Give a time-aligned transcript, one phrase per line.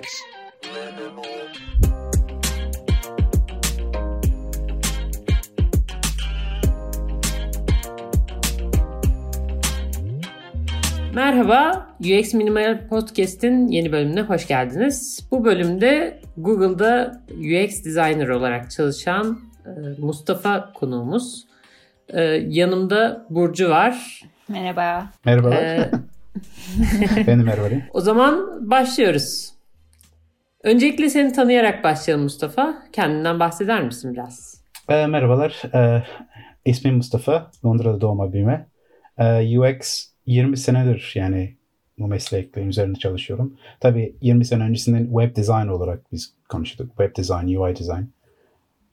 [0.00, 0.22] UX
[0.64, 1.24] Minimal.
[11.14, 15.26] Merhaba, UX Minimal Podcast'in yeni bölümüne hoş geldiniz.
[15.30, 21.46] Bu bölümde Google'da UX Designer olarak çalışan e, Mustafa konuğumuz.
[22.08, 24.22] E, yanımda Burcu var.
[24.48, 25.10] Merhaba.
[25.24, 25.56] Merhabalar.
[25.56, 25.90] E,
[27.26, 27.68] ben de merhaba.
[27.92, 29.59] o zaman başlıyoruz.
[30.62, 32.82] Öncelikle seni tanıyarak başlayalım Mustafa.
[32.92, 34.64] Kendinden bahseder misin biraz?
[34.88, 35.62] Ee, merhabalar.
[35.74, 36.02] Ee,
[36.64, 37.50] ismim Mustafa.
[37.64, 38.66] Londra'da doğma büyüme.
[39.18, 41.56] Ee, UX 20 senedir yani
[41.98, 43.58] bu mesleklerin üzerinde çalışıyorum.
[43.80, 46.88] Tabii 20 sene öncesinden web design olarak biz konuştuk.
[46.88, 48.04] Web design, UI design.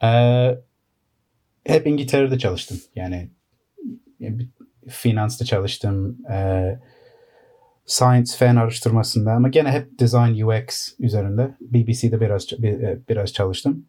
[0.04, 0.58] Ee,
[1.66, 2.78] hep İngiltere'de çalıştım.
[2.96, 3.30] Yani
[4.88, 6.18] finansta çalıştım.
[6.32, 6.80] Ee,
[7.88, 11.56] science fen araştırmasında ama gene hep design UX üzerinde.
[11.62, 13.86] BBC'de biraz bir- biraz çalıştım.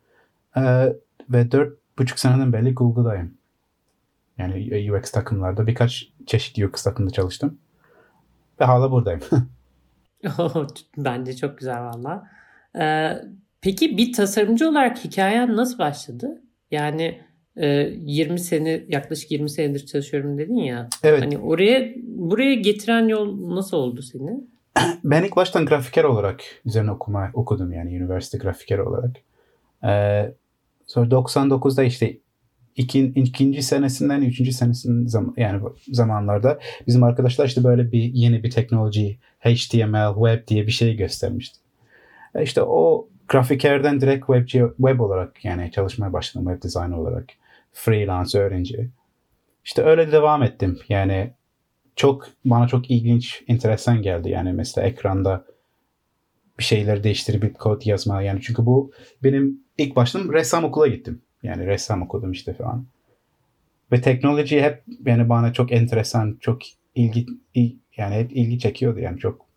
[0.56, 0.92] Ee,
[1.30, 3.34] ve dört buçuk seneden beri Google'dayım.
[4.38, 7.58] Yani UX takımlarda birkaç çeşitli UX takımda çalıştım.
[8.60, 9.20] Ve hala buradayım.
[10.96, 12.30] Bence çok güzel valla.
[12.80, 13.12] Ee,
[13.60, 16.42] peki bir tasarımcı olarak hikayen nasıl başladı?
[16.70, 17.27] Yani e,
[17.66, 20.88] 20 sene yaklaşık 20 senedir çalışıyorum dedin ya.
[21.02, 21.22] evet.
[21.22, 24.40] Hani oraya buraya getiren yol nasıl oldu seni?
[25.04, 29.16] Ben ilk baştan grafiker olarak üzerine okuma okudum yani üniversite grafiker olarak.
[29.84, 30.32] Ee,
[30.86, 32.18] sonra 99'da işte
[32.76, 38.50] iki, ikinci senesinden üçüncü senesinden zam, yani zamanlarda bizim arkadaşlar işte böyle bir yeni bir
[38.50, 41.58] teknoloji HTML web diye bir şey göstermişti.
[42.34, 47.26] E İşte o grafikerden direkt webci, web olarak yani çalışmaya başladım web design olarak.
[47.72, 48.90] Freelance öğrenci.
[49.64, 50.78] İşte öyle devam ettim.
[50.88, 51.34] Yani
[51.96, 54.30] çok bana çok ilginç, enteresan geldi.
[54.30, 55.44] Yani mesela ekranda
[56.58, 58.22] bir şeyleri değiştirip kod yazma.
[58.22, 58.92] Yani çünkü bu
[59.24, 61.22] benim ilk başladım ressam okula gittim.
[61.42, 62.86] Yani ressam okudum işte falan.
[63.92, 66.62] Ve teknoloji hep yani bana çok enteresan, çok
[66.94, 69.47] ilgi il- yani hep ilgi çekiyordu yani çok.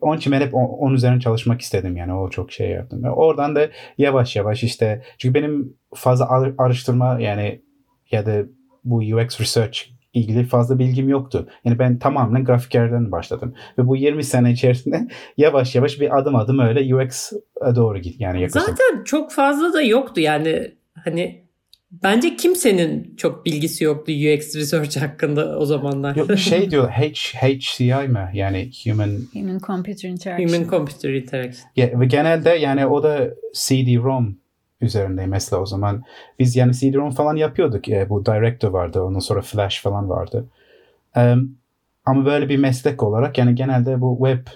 [0.00, 3.04] Onun için ben hep o- onun üzerine çalışmak istedim yani o çok şey yaptım.
[3.04, 3.68] Ve oradan da
[3.98, 7.62] yavaş yavaş işte çünkü benim fazla ar- araştırma yani
[8.10, 8.42] ya da
[8.84, 9.78] bu UX research
[10.12, 11.48] ilgili fazla bilgim yoktu.
[11.64, 13.54] Yani ben tamamen grafikerden başladım.
[13.78, 18.42] Ve bu 20 sene içerisinde yavaş yavaş bir adım adım öyle UX'a doğru git yani
[18.42, 18.68] yaklaşık.
[18.68, 20.74] Zaten çok fazla da yoktu yani
[21.04, 21.47] hani
[21.90, 26.16] bence kimsenin çok bilgisi yoktu UX research hakkında o zamanlar.
[26.16, 28.30] Yok, şey diyor H, HCI mi?
[28.34, 30.48] Yani Human Human Computer Interaction.
[30.48, 31.70] Human Computer Interaction.
[31.76, 34.36] Ya, ve genelde yani o da CD-ROM
[34.80, 36.02] üzerinde mesela o zaman.
[36.38, 37.88] Biz yani CD-ROM falan yapıyorduk.
[37.88, 39.02] E, bu Director vardı.
[39.02, 40.48] Ondan sonra Flash falan vardı.
[41.16, 41.50] Em,
[42.04, 44.46] ama böyle bir meslek olarak yani genelde bu web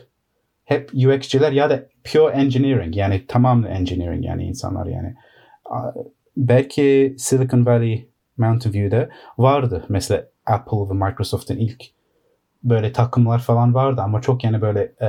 [0.64, 5.14] hep UX'ciler ya da pure engineering yani tamamen engineering yani insanlar yani.
[6.36, 9.84] Belki Silicon Valley Mountain View'de vardı.
[9.88, 11.82] Mesela Apple ve Microsoft'un ilk
[12.64, 15.08] böyle takımlar falan vardı ama çok yani böyle e,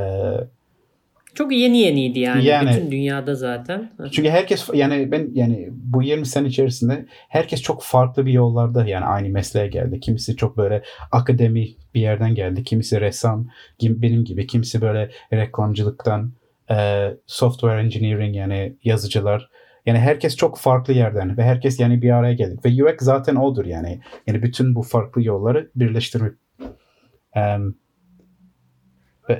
[1.35, 3.91] Çok yeni yeniydi yani, Yani- bütün dünyada zaten.
[4.12, 9.06] Çünkü herkes yani ben yani bu 20 sene içerisinde herkes çok farklı bir yollarda yani
[9.06, 10.00] aynı mesleğe geldi.
[10.00, 12.63] Kimisi çok böyle akademi bir yerden geldi.
[12.63, 13.47] Kimisi ressam
[13.79, 14.47] gibi benim gibi.
[14.47, 16.33] Kimisi böyle reklamcılıktan
[16.69, 19.50] e, software engineering yani yazıcılar.
[19.85, 22.66] Yani herkes çok farklı yerden ve herkes yani bir araya geldik.
[22.66, 24.01] Ve UX zaten odur yani.
[24.27, 26.33] Yani bütün bu farklı yolları birleştirmek.
[27.33, 27.75] Em,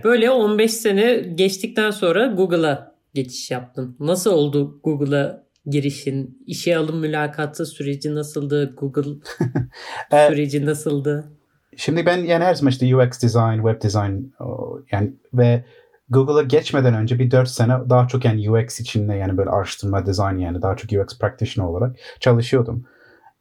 [0.04, 3.96] Böyle 15 sene geçtikten sonra Google'a geçiş yaptım.
[4.00, 6.44] Nasıl oldu Google'a girişin?
[6.48, 8.76] İşe alım mülakatı süreci nasıldı?
[8.76, 9.12] Google
[10.12, 11.32] e, süreci nasıldı?
[11.78, 14.34] Şimdi ben yani her zaman işte UX design, web design
[14.92, 15.66] yani ve
[16.10, 20.38] Google'a geçmeden önce bir 4 sene daha çok yani UX içinde yani böyle araştırma, design
[20.38, 22.86] yani daha çok UX practitioner olarak çalışıyordum.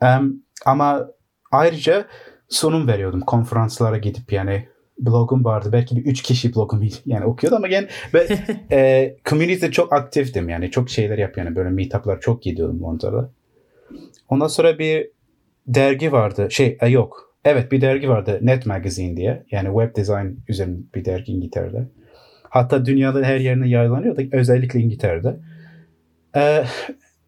[0.03, 0.34] Em,
[0.67, 1.09] ama
[1.50, 2.06] ayrıca
[2.49, 4.69] sunum veriyordum konferanslara gidip yani
[4.99, 5.69] blogum vardı.
[5.73, 8.26] Belki bir 3 kişi blogumu yani okuyordu ama yani ben
[8.73, 13.31] e, community'de çok aktiftim yani çok şeyler yap yani böyle meetup'lar çok gidiyordum Londra'da.
[14.29, 15.11] Ondan sonra bir
[15.67, 16.49] dergi vardı.
[16.50, 17.35] Şey e, yok.
[17.44, 18.38] Evet bir dergi vardı.
[18.43, 19.47] Net Magazine diye.
[19.50, 21.88] Yani web design üzerine bir dergi İngiltere'de.
[22.52, 24.22] Hatta dünyada her yerine yayınlanıyordu.
[24.32, 25.37] Özellikle İngiltere'de.
[26.37, 26.64] Ee,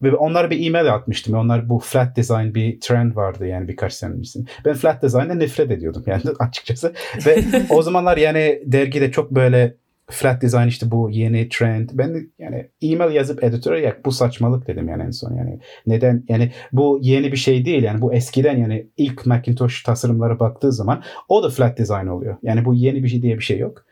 [0.03, 1.35] ve onlara bir e-mail atmıştım.
[1.35, 4.51] Onlar bu flat design bir trend vardı yani birkaç sene öncesinde.
[4.65, 6.95] Ben flat design'den nefret ediyordum yani açıkçası.
[7.27, 9.77] Ve o zamanlar yani dergide çok böyle
[10.11, 11.91] flat design işte bu yeni trend.
[11.93, 15.61] Ben yani e-mail yazıp editöre ya bu saçmalık dedim yani en son yani.
[15.87, 20.73] Neden yani bu yeni bir şey değil yani bu eskiden yani ilk Macintosh tasarımlara baktığı
[20.73, 22.37] zaman o da flat design oluyor.
[22.43, 23.85] Yani bu yeni bir şey diye bir şey yok.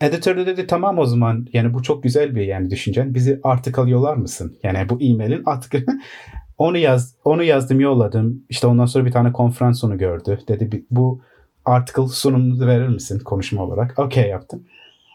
[0.00, 3.14] Editör de dedi tamam o zaman yani bu çok güzel bir yani düşüncen.
[3.14, 4.58] Bizi artık alıyorlar mısın?
[4.62, 5.74] Yani bu e-mailin artık
[6.58, 8.44] onu yaz onu yazdım yolladım.
[8.48, 10.38] İşte ondan sonra bir tane konferans onu gördü.
[10.48, 11.20] Dedi bu
[11.64, 13.98] article sunumunu verir misin konuşma olarak?
[13.98, 14.66] Okey yaptım.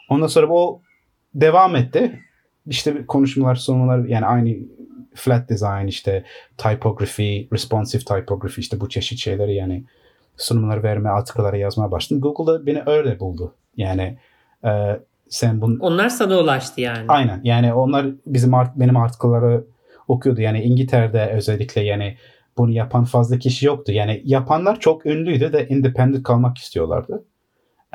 [0.10, 0.81] Ondan sonra o
[1.34, 2.20] devam etti.
[2.66, 4.56] İşte konuşmalar, sunumlar yani aynı
[5.16, 6.24] flat design işte
[6.58, 9.84] typography, responsive typography işte bu çeşit şeyleri yani
[10.38, 12.22] sunumları verme, article'lara yazmaya başladım.
[12.22, 13.56] Google'da beni öyle buldu.
[13.78, 14.18] Yani
[14.66, 15.78] e, sen bunu...
[15.80, 17.06] Onlar sana ulaştı yani.
[17.08, 17.42] Aynen.
[17.44, 19.64] Yani onlar bizim art, benim article'ları
[20.08, 20.42] okuyordu.
[20.42, 22.18] Yani İngiltere'de özellikle yani
[22.58, 23.92] bunu yapan fazla kişi yoktu.
[23.92, 27.26] Yani yapanlar çok ünlüydü de independent kalmak istiyorlardı.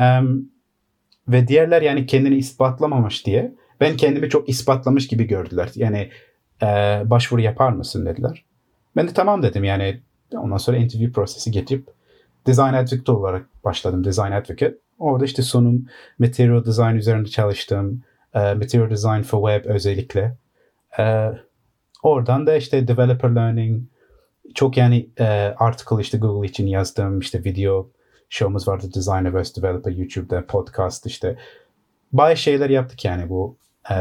[0.00, 0.48] Um,
[1.28, 5.70] ve diğerler yani kendini ispatlamamış diye ben kendimi çok ispatlamış gibi gördüler.
[5.74, 6.10] Yani
[6.62, 6.66] e,
[7.04, 8.44] başvuru yapar mısın dediler.
[8.96, 10.00] Ben de tamam dedim yani
[10.36, 11.88] ondan sonra interview prosesi getirip
[12.46, 14.04] design advocate olarak başladım.
[14.04, 14.74] Design advocate.
[14.98, 15.86] Orada işte sunum,
[16.18, 18.02] material design üzerinde çalıştım.
[18.34, 20.36] E, material design for web özellikle.
[20.98, 21.30] E,
[22.02, 23.82] oradan da işte developer learning,
[24.54, 27.18] çok yani e, article işte Google için yazdım.
[27.18, 27.90] işte video
[28.28, 29.56] show'umuz vardı Designer vs.
[29.56, 31.36] Developer YouTube'da podcast işte.
[32.12, 33.56] Bayağı şeyler yaptık yani bu.
[33.90, 33.94] E,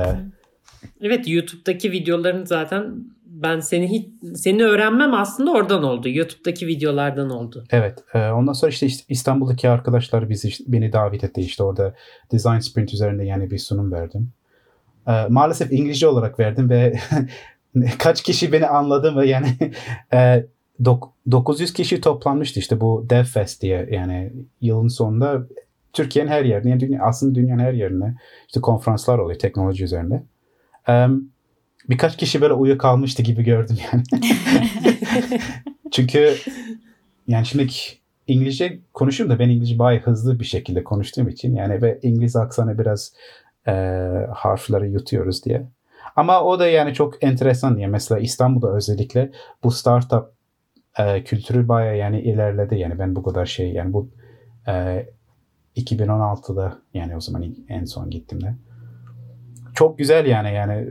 [1.01, 2.95] evet YouTube'daki videoların zaten
[3.43, 6.09] ben seni hiç seni öğrenmem aslında oradan oldu.
[6.09, 7.63] YouTube'daki videolardan oldu.
[7.71, 8.03] Evet.
[8.13, 11.41] E, ondan sonra işte İstanbul'daki arkadaşlar bizi beni davet etti.
[11.41, 11.93] işte orada
[12.31, 14.31] Design Sprint üzerinde yani bir sunum verdim.
[15.07, 16.99] E, maalesef İngilizce olarak verdim ve
[17.99, 19.47] kaç kişi beni anladı mı yani
[20.13, 20.45] e,
[21.31, 25.47] 900 kişi toplanmıştı işte bu DevFest diye yani yılın sonunda
[25.93, 28.15] Türkiye'nin her yerine yani dünya, aslında dünyanın her yerine
[28.47, 30.23] işte konferanslar oluyor teknoloji üzerinde.
[30.87, 31.32] Um,
[31.89, 34.03] birkaç kişi böyle uyuyakalmıştı gibi gördüm yani.
[35.91, 36.35] Çünkü
[37.27, 37.67] yani şimdi
[38.27, 42.77] İngilizce konuşuyorum da ben İngilizce bayağı hızlı bir şekilde konuştuğum için yani ve İngiliz aksanı
[42.77, 43.13] biraz
[43.67, 43.71] e,
[44.33, 45.67] harfleri yutuyoruz diye.
[46.15, 49.31] Ama o da yani çok enteresan diye mesela İstanbul'da özellikle
[49.63, 50.25] bu startup
[50.99, 54.09] e, kültürü baya yani ilerledi yani ben bu kadar şey yani bu
[54.67, 55.05] e,
[55.77, 58.55] 2016'da yani o zaman en son gittiğimde
[59.73, 60.89] çok güzel yani yani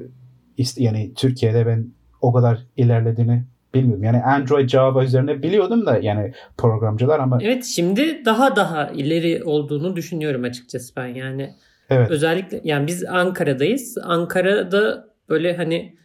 [0.76, 1.86] yani Türkiye'de ben
[2.20, 3.42] o kadar ilerlediğini
[3.74, 4.04] bilmiyordum.
[4.04, 9.96] Yani Android Java üzerine biliyordum da yani programcılar ama Evet şimdi daha daha ileri olduğunu
[9.96, 11.54] düşünüyorum açıkçası ben yani.
[11.90, 12.10] Evet.
[12.10, 13.98] Özellikle yani biz Ankara'dayız.
[14.02, 15.96] Ankara'da böyle hani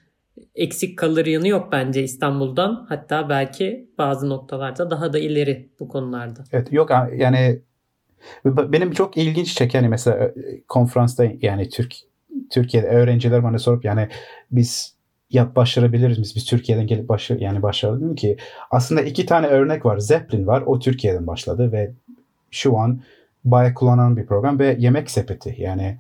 [0.56, 2.86] eksik kalır yanı yok bence İstanbul'dan.
[2.90, 6.44] Hatta belki bazı noktalarda daha da ileri bu konularda.
[6.52, 7.62] Evet yok yani
[8.46, 10.34] benim çok ilginç çeken yani mesela e,
[10.68, 11.94] konferansta yani Türk
[12.50, 14.08] Türkiye'de öğrenciler bana sorup yani
[14.52, 14.96] biz
[15.30, 18.38] yap başarabiliriz biz biz Türkiye'den gelip başar yani başaralım ki
[18.72, 19.98] aslında iki tane örnek var.
[19.98, 20.64] Zeppelin var.
[20.66, 21.92] O Türkiye'den başladı ve
[22.52, 23.02] şu an
[23.46, 25.98] bayağı kullanan bir program ve yemek sepeti yani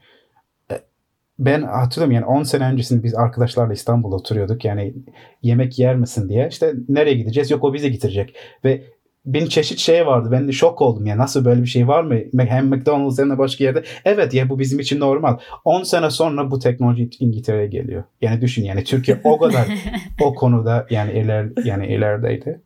[1.39, 4.65] ben hatırlıyorum yani 10 sene öncesinde biz arkadaşlarla İstanbul'da oturuyorduk.
[4.65, 4.93] Yani
[5.41, 6.47] yemek yer misin diye.
[6.47, 7.51] İşte nereye gideceğiz?
[7.51, 8.35] Yok o bize getirecek.
[8.63, 8.83] Ve
[9.27, 10.29] bin çeşit şey vardı.
[10.31, 11.17] Ben de şok oldum ya.
[11.17, 12.15] Nasıl böyle bir şey var mı?
[12.37, 13.83] Hem McDonald's hem de başka yerde.
[14.05, 15.37] Evet ya bu bizim için normal.
[15.65, 18.03] 10 sene sonra bu teknoloji İngiltere'ye geliyor.
[18.21, 19.67] Yani düşün yani Türkiye o kadar
[20.21, 22.61] o konuda yani iler yani ilerideydi.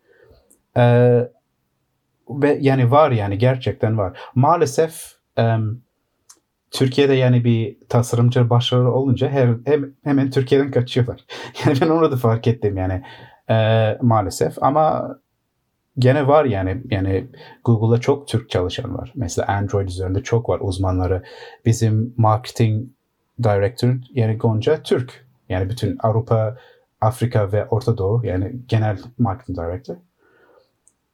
[0.78, 1.28] Ee,
[2.30, 4.20] ve yani var yani gerçekten var.
[4.36, 5.82] Maalesef um,
[6.72, 11.26] Türkiye'de yani bir tasarımcı başarılı olunca her, hem, hemen Türkiye'den kaçıyorlar.
[11.66, 13.02] Yani ben onu da fark ettim yani
[13.50, 15.10] e, maalesef ama
[16.00, 17.28] gene var yani yani
[17.66, 19.12] Google'da çok Türk çalışan var.
[19.16, 21.24] Mesela Android üzerinde çok var uzmanları.
[21.66, 22.90] Bizim marketing
[23.44, 25.26] director yani Gonca Türk.
[25.50, 26.58] Yani bütün Avrupa,
[27.02, 29.96] Afrika ve Orta Doğu yani genel marketing director.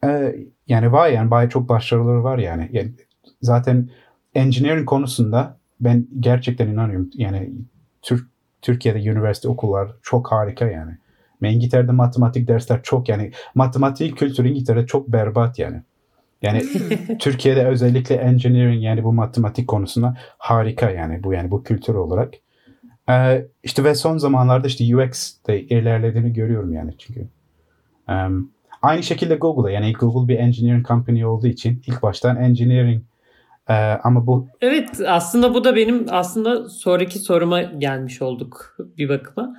[0.04, 0.36] Ee,
[0.68, 2.70] yani var yani bayağı çok başarıları var yani.
[2.72, 2.92] yani
[3.42, 3.90] zaten
[4.36, 7.10] engineering konusunda ben gerçekten inanıyorum.
[7.14, 7.52] Yani
[8.02, 8.28] Türk
[8.62, 10.98] Türkiye'de üniversite okullar çok harika yani.
[11.42, 15.82] Ve İngiltere'de matematik dersler çok yani matematik kültürü İngiltere'de çok berbat yani.
[16.42, 16.64] Yani
[17.20, 22.34] Türkiye'de özellikle engineering yani bu matematik konusunda harika yani bu yani bu kültür olarak.
[23.10, 27.28] Ee, işte ve son zamanlarda işte UX de ilerlediğini görüyorum yani çünkü.
[28.10, 28.52] Um,
[28.82, 33.04] aynı şekilde Google'da yani Google bir engineering company olduğu için ilk baştan engineering
[33.70, 39.56] ee, ama bu Evet aslında bu da benim aslında sonraki soruma gelmiş olduk bir bakıma.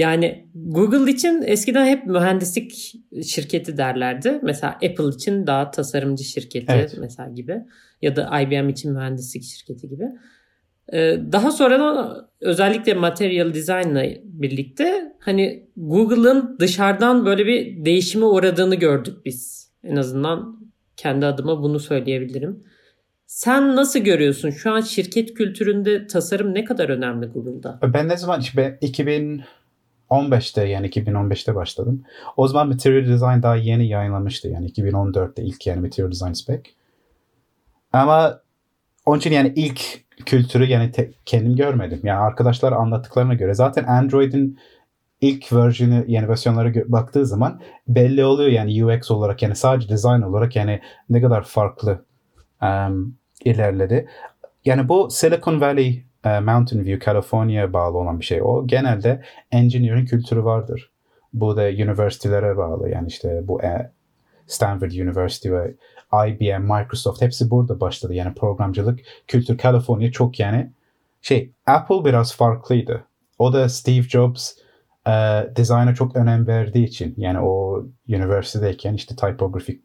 [0.00, 4.40] Yani Google için eskiden hep mühendislik şirketi derlerdi.
[4.42, 6.94] Mesela Apple için daha tasarımcı şirketi evet.
[7.00, 7.62] mesela gibi.
[8.02, 10.04] Ya da IBM için mühendislik şirketi gibi.
[10.92, 19.14] Ee, daha sonradan özellikle material design'la birlikte hani Google'ın dışarıdan böyle bir değişime uğradığını gördük
[19.24, 19.70] biz.
[19.84, 20.60] En azından
[20.96, 22.64] kendi adıma bunu söyleyebilirim.
[23.26, 24.50] Sen nasıl görüyorsun?
[24.50, 27.80] Şu an şirket kültüründe tasarım ne kadar önemli Google'da?
[27.94, 28.78] Ben ne zaman işte
[30.10, 32.04] 2015'te yani 2015'te başladım.
[32.36, 34.48] O zaman Material Design daha yeni yayınlamıştı.
[34.48, 36.62] Yani 2014'te ilk yani Material Design Spec.
[37.92, 38.40] Ama
[39.06, 39.80] onun için yani ilk
[40.26, 42.00] kültürü yani te, kendim görmedim.
[42.02, 44.58] Yani arkadaşlar anlattıklarına göre zaten Android'in
[45.20, 50.56] ilk versiyonu yani versiyonlara baktığı zaman belli oluyor yani UX olarak yani sadece design olarak
[50.56, 52.04] yani ne kadar farklı
[52.62, 53.14] um,
[53.44, 54.08] ilerledi.
[54.64, 58.42] Yani bu Silicon Valley Mountain View, California'ya bağlı olan bir şey.
[58.42, 60.90] O genelde engineering kültürü vardır.
[61.32, 62.90] Bu da üniversitelere bağlı.
[62.90, 63.92] Yani işte bu e,
[64.46, 65.74] Stanford University ve
[66.12, 68.14] IBM, Microsoft hepsi burada başladı.
[68.14, 70.72] Yani programcılık kültür California çok yani
[71.22, 73.04] şey Apple biraz farklıydı.
[73.38, 74.52] O da Steve Jobs
[75.06, 75.12] e,
[75.56, 79.82] dizayna çok önem verdiği için yani o üniversitedeyken işte typografik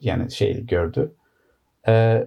[0.00, 1.12] yani şey gördü.
[1.88, 2.24] E,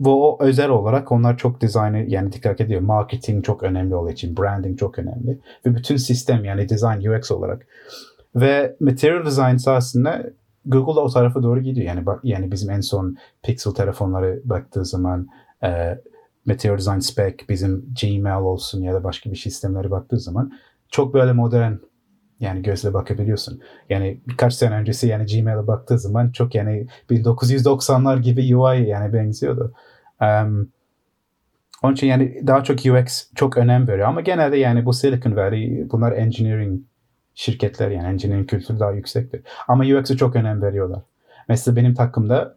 [0.00, 2.80] bu o özel olarak onlar çok dizaynı yani dikkat ediyor.
[2.80, 5.38] Marketing çok önemli olduğu için, branding çok önemli.
[5.66, 7.66] Ve bütün sistem yani design UX olarak.
[8.36, 10.22] Ve material design aslında
[10.66, 11.86] Google da o tarafa doğru gidiyor.
[11.86, 15.28] Yani bak yani bizim en son Pixel telefonları baktığı zaman
[15.62, 15.98] e,
[16.46, 20.52] Material Design Spec, bizim Gmail olsun ya da başka bir sistemlere baktığı zaman
[20.88, 21.72] çok böyle modern
[22.42, 23.60] yani gözle bakabiliyorsun.
[23.90, 29.72] Yani birkaç sene öncesi yani Gmail'e baktığı zaman çok yani 1990'lar gibi UI yani benziyordu.
[30.20, 30.68] Um,
[31.82, 34.08] onun için yani daha çok UX çok önem veriyor.
[34.08, 36.80] Ama genelde yani bu Silicon Valley bunlar engineering
[37.34, 39.42] şirketler yani engineering kültürü daha yüksektir.
[39.68, 41.02] Ama UX'e çok önem veriyorlar.
[41.48, 42.56] Mesela benim takımda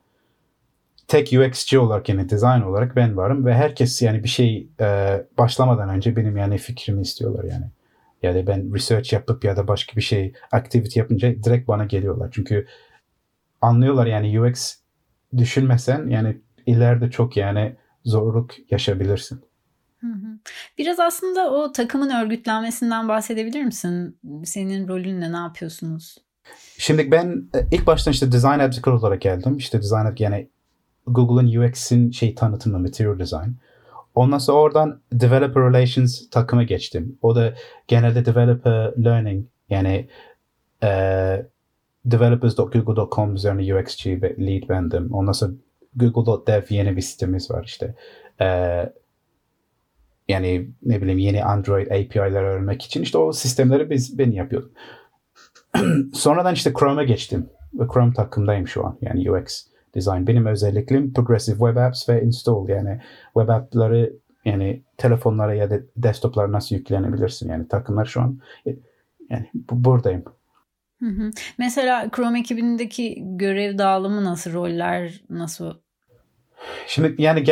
[1.08, 5.90] tek UX'ci olarak yani design olarak ben varım ve herkes yani bir şey e, başlamadan
[5.90, 7.66] önce benim yani fikrimi istiyorlar yani.
[8.26, 12.30] Yani ben research yapıp ya da başka bir şey activity yapınca direkt bana geliyorlar.
[12.32, 12.68] Çünkü
[13.62, 14.76] anlıyorlar yani UX
[15.38, 19.42] düşünmesen yani ileride çok yani zorluk yaşayabilirsin.
[20.78, 24.18] Biraz aslında o takımın örgütlenmesinden bahsedebilir misin?
[24.44, 26.18] Senin rolünle ne yapıyorsunuz?
[26.78, 29.58] Şimdi ben e, ilk başta işte design advocate olarak geldim.
[29.58, 30.50] İşte design yani
[31.08, 33.50] Google'ın UX'in şey tanıtımı, material design.
[34.16, 37.18] Ondan sonra oradan developer relations takıma geçtim.
[37.22, 37.54] O da
[37.88, 40.08] genelde developer learning yani
[40.84, 40.90] e,
[42.06, 43.62] developers.google.com üzerine
[44.22, 45.14] ve lead bendim.
[45.14, 45.52] Ondan sonra
[45.96, 47.96] Google.dev yeni bir sitemiz var işte.
[48.42, 48.48] E,
[50.28, 54.72] yani ne bileyim yeni Android API'ler öğrenmek için işte o sistemleri biz ben yapıyordum.
[56.14, 57.50] Sonradan işte Chrome'a geçtim.
[57.74, 58.98] Ve Chrome takımdayım şu an.
[59.02, 60.28] Yani UX design.
[60.28, 62.70] Benim özelliklerim progressive web apps ve install.
[62.70, 63.02] Yani
[63.34, 64.14] web app'ları
[64.46, 67.50] yani telefonlara ya da desktoplara nasıl yüklenebilirsin?
[67.50, 68.40] Yani takımlar şu an
[69.30, 70.24] yani buradayım.
[71.00, 71.32] Hı hı.
[71.58, 75.74] Mesela Chrome ekibindeki görev dağılımı nasıl, roller nasıl
[76.88, 77.44] Şimdi yani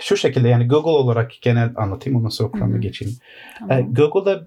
[0.00, 3.14] şu şekilde yani Google olarak genel anlatayım ondan sonra Chrome'a geçeyim.
[3.58, 3.80] Tamam.
[3.80, 4.46] Uh, Google'da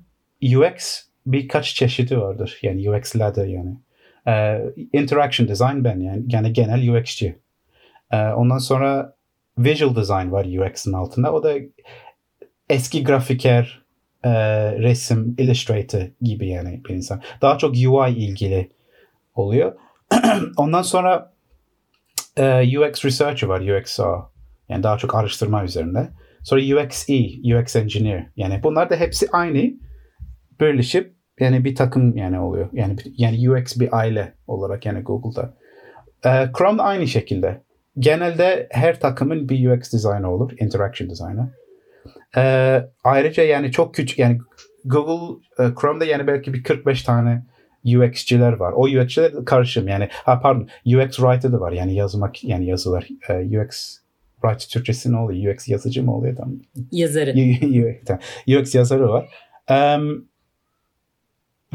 [0.57, 2.59] UX birkaç çeşidi vardır.
[2.61, 3.77] Yani UX ladder yani.
[4.27, 7.39] Uh, interaction design ben yani, yani genel UX'ci.
[8.13, 9.15] Uh, ondan sonra
[9.57, 11.33] visual design var UX'in altında.
[11.33, 11.53] O da
[12.69, 13.81] eski grafiker,
[14.25, 14.31] uh,
[14.79, 17.21] resim, illustrator gibi yani bir insan.
[17.41, 18.69] Daha çok UI ilgili
[19.35, 19.73] oluyor.
[20.57, 21.31] ondan sonra
[22.39, 24.29] e, UX Researcher var, UXA.
[24.69, 26.09] Yani daha çok araştırma üzerinde.
[26.43, 27.13] Sonra UXE,
[27.55, 28.27] UX Engineer.
[28.35, 29.71] Yani bunlar da hepsi aynı
[30.61, 32.69] birleşip yani bir takım yani oluyor.
[32.73, 35.53] Yani yani UX bir aile olarak yani Google'da.
[36.25, 37.61] E, Chrome aynı şekilde.
[37.99, 41.45] Genelde her takımın bir UX designer olur, interaction designer.
[42.37, 42.43] E,
[43.03, 44.39] ayrıca yani çok küçük yani
[44.85, 47.43] Google e, Chrome'da yani belki bir 45 tane
[47.85, 48.73] UX'ciler var.
[48.75, 53.61] O UX'ciler karışım yani ha pardon UX writer da var yani yazmak yani yazılar uh,
[53.61, 53.97] UX
[54.41, 55.53] writer Türkçesi ne oluyor?
[55.53, 56.53] UX yazıcı mı oluyor tam?
[56.91, 57.33] Yazarı.
[58.59, 59.29] UX yazarı var.
[59.71, 60.28] Um,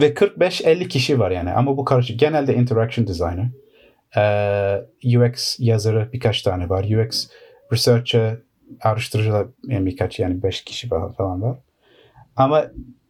[0.00, 2.20] ve 45-50 kişi var yani ama bu karışık.
[2.20, 3.48] Genelde interaction designer.
[4.16, 6.84] Uh, UX yazarı birkaç tane var.
[6.84, 7.28] UX
[7.72, 8.36] researcher,
[8.80, 11.58] araştırıcılar yani birkaç yani 5 kişi falan var.
[12.36, 12.64] Ama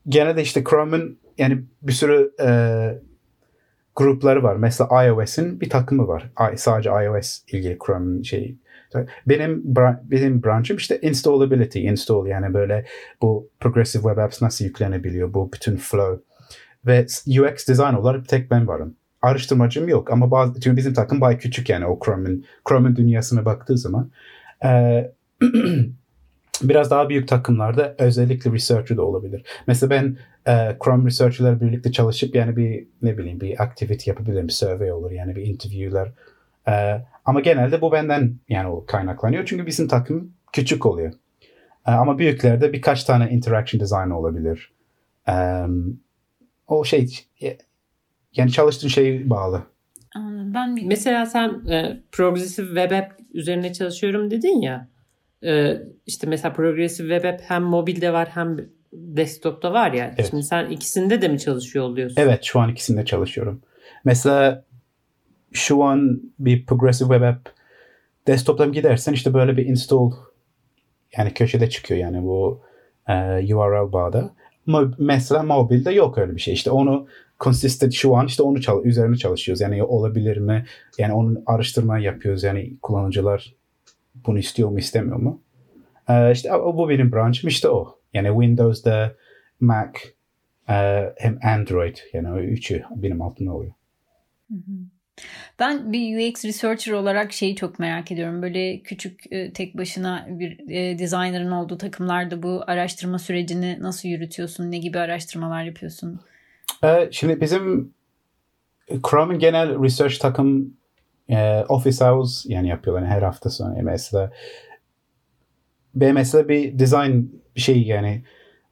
[0.08, 2.48] genelde işte Chrome'un yani bir sürü e,
[3.96, 4.56] grupları var.
[4.56, 6.30] Mesela iOS'in bir takımı var.
[6.56, 8.58] Sadece iOS ilgili Chrome'un şeyi.
[9.26, 9.62] Benim
[10.02, 12.86] benim branchım işte installability, install yani böyle
[13.22, 16.33] bu progressive web apps nasıl yüklenebiliyor, bu bütün flow.
[16.86, 17.06] Ve
[17.40, 18.94] UX design olarak tek ben varım.
[19.22, 23.78] Araştırmacım yok ama bazı, çünkü bizim takım bayağı küçük yani o Chrome'un Chrome'un dünyasına baktığı
[23.78, 24.10] zaman.
[24.64, 25.10] Ee,
[26.62, 29.44] biraz daha büyük takımlarda özellikle researcher de olabilir.
[29.66, 34.48] Mesela ben e, Chrome researcher'lar birlikte çalışıp yani bir ne bileyim bir activity yapabilirim.
[34.48, 36.12] Bir survey olur yani bir interview'ler
[36.68, 39.44] Ee, ama genelde bu benden yani o kaynaklanıyor.
[39.44, 41.12] Çünkü bizim takım küçük oluyor.
[41.86, 44.72] Ee, ama büyüklerde birkaç tane interaction design olabilir.
[45.28, 45.66] Ee,
[46.66, 47.26] o şey
[48.34, 49.62] yani çalıştığın şeye bağlı.
[50.54, 54.88] Ben Mesela sen e, progressive web app üzerine çalışıyorum dedin ya.
[55.44, 58.56] E, işte mesela progressive web app hem mobilde var hem
[58.92, 60.14] desktop'ta var ya.
[60.16, 60.30] Evet.
[60.30, 62.22] Şimdi sen ikisinde de mi çalışıyor oluyorsun?
[62.22, 63.62] Evet şu an ikisinde çalışıyorum.
[64.04, 64.64] Mesela
[65.52, 67.48] şu an bir progressive web app
[68.26, 70.10] desktop'tan gidersen işte böyle bir install
[71.16, 72.60] yani köşede çıkıyor yani bu
[73.08, 73.14] e,
[73.54, 74.34] URL bağda.
[74.98, 76.54] Mesela mobilde yok öyle bir şey.
[76.54, 77.06] İşte onu
[77.40, 79.60] consistent şu an işte onu çal üzerine çalışıyoruz.
[79.60, 80.64] Yani olabilir mi?
[80.98, 82.42] Yani onun araştırma yapıyoruz.
[82.42, 83.54] Yani kullanıcılar
[84.26, 85.40] bunu istiyor mu istemiyor mu?
[86.08, 87.98] E, işte bu benim branchım işte o.
[88.14, 89.14] Yani Windows'da
[89.60, 89.98] Mac
[90.68, 90.74] e,
[91.16, 93.72] hem Android yani o üçü benim altımda oluyor.
[94.50, 94.93] Hı hı.
[95.58, 98.42] Ben bir UX researcher olarak şeyi çok merak ediyorum.
[98.42, 104.70] Böyle küçük e, tek başına bir e, designer'ın olduğu takımlarda bu araştırma sürecini nasıl yürütüyorsun?
[104.70, 106.20] Ne gibi araştırmalar yapıyorsun?
[106.84, 107.94] Ee, şimdi bizim
[109.10, 110.76] Chrome'un genel research takım
[111.28, 113.74] e, office hours yani yapıyorlar her hafta sonu
[115.94, 117.22] ben mesela bir design
[117.56, 118.24] şey yani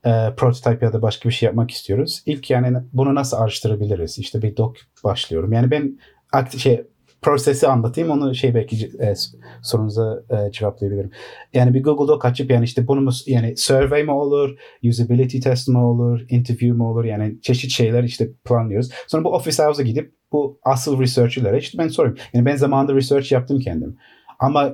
[0.04, 2.22] e, prototype ya da başka bir şey yapmak istiyoruz.
[2.26, 4.18] İlk yani bunu nasıl araştırabiliriz?
[4.18, 5.52] İşte bir doc başlıyorum.
[5.52, 5.98] Yani ben
[6.58, 6.84] şey
[7.22, 9.14] prosesi anlatayım onu şey belki e,
[9.62, 11.10] sorunuza e, cevaplayabilirim.
[11.52, 14.56] Yani bir Google Doc açıp yani işte bunu mu yani survey mi olur,
[14.88, 18.90] usability test mi olur, interview mu olur yani çeşit şeyler işte planlıyoruz.
[19.06, 22.16] Sonra bu office house'a gidip bu asıl researcher'lara işte ben sorayım.
[22.34, 23.96] Yani ben zamanında research yaptım kendim.
[24.38, 24.72] Ama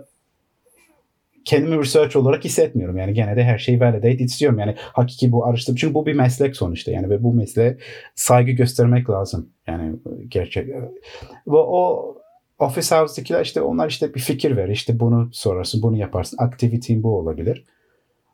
[1.49, 2.97] kendimi research olarak hissetmiyorum.
[2.97, 4.59] Yani gene de her şeyi validate istiyorum.
[4.59, 5.77] Yani hakiki bu araştırma.
[5.77, 6.91] Çünkü bu bir meslek sonuçta.
[6.91, 7.79] Yani ve bu mesleğe
[8.15, 9.51] saygı göstermek lazım.
[9.67, 9.97] Yani
[10.29, 10.69] gerçek.
[10.69, 12.15] Ve o
[12.59, 14.73] office house'dakiler işte onlar işte bir fikir verir.
[14.73, 16.37] İşte bunu sorarsın, bunu yaparsın.
[16.41, 17.65] Activity'in bu olabilir.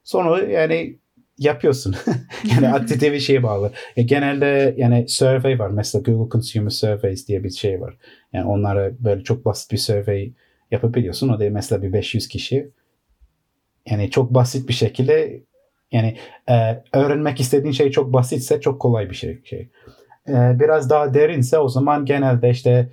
[0.04, 0.98] Sonra yani
[1.38, 1.94] yapıyorsun.
[2.54, 3.72] yani aktivite bir şeye bağlı.
[3.96, 5.70] E, genelde yani survey var.
[5.70, 7.96] Mesela Google Consumer Surveys diye bir şey var.
[8.32, 10.32] Yani onlara böyle çok basit bir survey
[10.70, 11.28] yapabiliyorsun.
[11.28, 12.70] O da mesela bir 500 kişi.
[13.86, 15.42] Yani çok basit bir şekilde
[15.92, 16.16] yani
[16.48, 19.40] e, öğrenmek istediğin şey çok basitse çok kolay bir şey.
[19.44, 19.68] şey.
[20.28, 22.90] E, biraz daha derinse o zaman genelde işte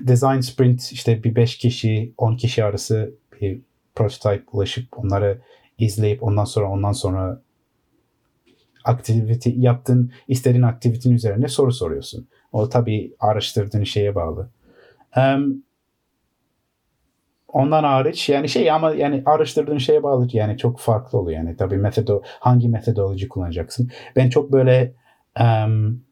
[0.00, 3.60] design sprint işte bir 5 kişi 10 kişi arası bir
[3.94, 5.38] prototype ulaşıp onları
[5.78, 7.40] izleyip ondan sonra ondan sonra
[8.84, 12.28] aktivite yaptığın istediğin aktivitenin üzerine soru soruyorsun.
[12.52, 14.48] O tabii araştırdığın şeye bağlı.
[15.16, 15.62] Um,
[17.54, 21.76] ondan hariç yani şey ama yani araştırdığın şeye bağlı yani çok farklı oluyor yani tabii
[21.76, 23.90] metodo hangi metodoloji kullanacaksın.
[24.16, 24.94] Ben çok böyle
[25.40, 26.02] um,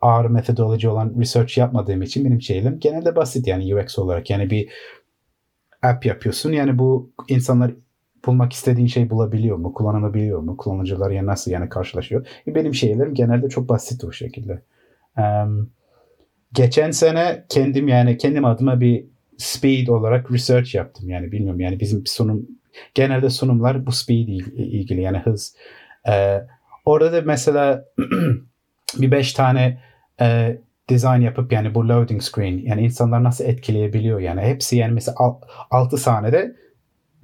[0.00, 4.68] ağır metodoloji olan research yapmadığım için benim şeyim genelde basit yani UX olarak yani bir
[5.82, 7.72] app yapıyorsun yani bu insanlar
[8.26, 9.74] bulmak istediğin şey bulabiliyor mu?
[9.74, 10.56] Kullanılabiliyor mu?
[10.56, 12.26] Kullanıcılar ya nasıl yani karşılaşıyor?
[12.46, 14.62] Benim şeylerim genelde çok basit o şekilde.
[15.18, 15.70] Um,
[16.52, 19.11] geçen sene kendim yani kendim adıma bir
[19.42, 21.08] speed olarak research yaptım.
[21.08, 22.46] Yani bilmiyorum yani bizim sunum
[22.94, 25.56] genelde sunumlar bu speed ilgili yani hız.
[26.08, 26.40] Ee,
[26.84, 27.84] orada da mesela
[28.98, 29.80] bir beş tane
[30.20, 30.58] e,
[30.90, 35.16] design yapıp yani bu loading screen yani insanlar nasıl etkileyebiliyor yani hepsi yani mesela
[35.70, 36.56] 6 saniyede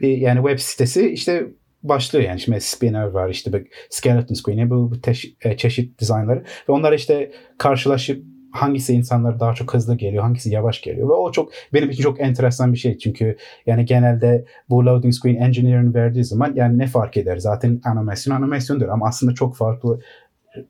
[0.00, 1.46] bir yani web sitesi işte
[1.82, 6.44] başlıyor yani şimdi spinner var işte bir skeleton screen bu, bu teş- e, çeşit dizaynları
[6.68, 11.32] ve onlar işte karşılaşıp hangisi insanlara daha çok hızlı geliyor, hangisi yavaş geliyor ve o
[11.32, 16.24] çok benim için çok enteresan bir şey çünkü yani genelde bu loading screen engineering verdiği
[16.24, 20.00] zaman yani ne fark eder zaten animasyon animasyondur ama aslında çok farklı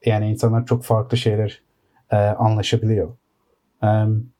[0.06, 1.62] yani insanlar çok farklı şeyler
[2.10, 3.16] e, anlaşabiliyor.
[3.82, 4.30] Um,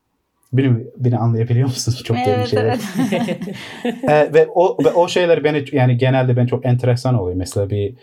[0.52, 2.02] beni, beni anlayabiliyor musunuz?
[2.04, 2.80] Çok derin evet, şeyler.
[3.12, 3.40] Evet.
[4.04, 7.36] e, ve o ve o şeyler beni yani genelde ben çok enteresan oluyor.
[7.36, 7.94] Mesela bir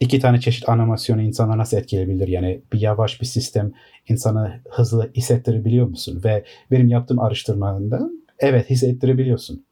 [0.00, 2.28] iki tane çeşit animasyonu insana nasıl etkileyebilir?
[2.28, 3.72] Yani bir yavaş bir sistem
[4.08, 6.20] insanı hızlı hissettirebiliyor musun?
[6.24, 9.64] Ve benim yaptığım araştırmalarında evet hissettirebiliyorsun.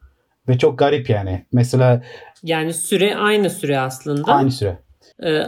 [0.48, 1.46] Ve çok garip yani.
[1.52, 2.02] Mesela
[2.42, 4.32] yani süre aynı süre aslında.
[4.32, 4.78] Aynı süre.
[5.24, 5.42] Ee,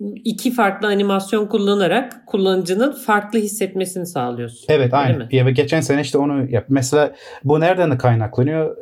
[0.00, 4.66] iki farklı animasyon kullanarak kullanıcının farklı hissetmesini sağlıyorsun.
[4.68, 5.28] Evet aynı.
[5.30, 6.64] Ya, ve geçen sene işte onu yap.
[6.68, 8.76] Mesela bu nereden de kaynaklanıyor?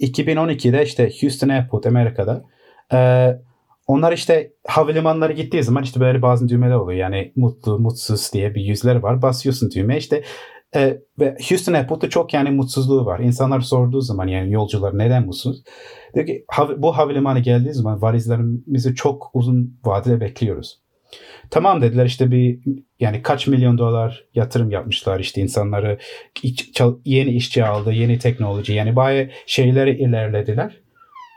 [0.00, 2.44] 2012'de işte Houston Airport Amerika'da
[2.92, 2.98] e,
[3.88, 6.98] onlar işte havalimanları gittiği zaman işte böyle bazı düğmeler oluyor.
[6.98, 9.22] Yani mutlu, mutsuz diye bir yüzler var.
[9.22, 10.22] Basıyorsun düğmeye işte
[10.74, 13.20] e, ve Houston Airport'ta çok yani mutsuzluğu var.
[13.20, 15.62] İnsanlar sorduğu zaman yani yolcular neden mutsuz?
[16.14, 16.44] Diyor ki
[16.76, 20.80] bu havalimanı geldiği zaman valizlerimizi çok uzun vadede bekliyoruz.
[21.50, 22.60] Tamam dediler işte bir
[23.00, 25.98] yani kaç milyon dolar yatırım yapmışlar işte insanları
[27.04, 30.80] yeni işçi aldı, yeni teknoloji yani bayağı şeyleri ilerlediler.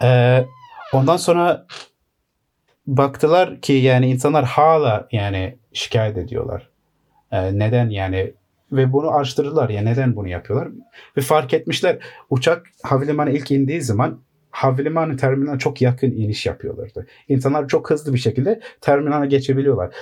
[0.04, 0.46] Ee,
[0.94, 1.66] ondan sonra
[2.88, 6.70] baktılar ki yani insanlar hala yani şikayet ediyorlar.
[7.32, 8.34] Ee, neden yani
[8.72, 10.70] ve bunu araştırdılar ya neden bunu yapıyorlar
[11.18, 17.08] ve fark etmişler uçak havalimanı ilk indiği zaman havalimanı terminaline çok yakın iniş yapıyorlardı.
[17.28, 19.96] İnsanlar çok hızlı bir şekilde terminale geçebiliyorlar.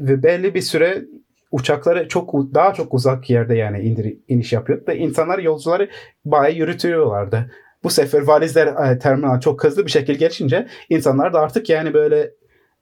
[0.00, 1.04] Ve belli bir süre
[1.50, 5.90] uçakları çok daha çok uzak yerde yani indir, iniş yapıyordu ve insanlar yolcuları
[6.24, 7.50] bayağı yürütüyorlardı.
[7.86, 12.30] Bu sefer valizler e, terminal çok hızlı bir şekilde geçince insanlar da artık yani böyle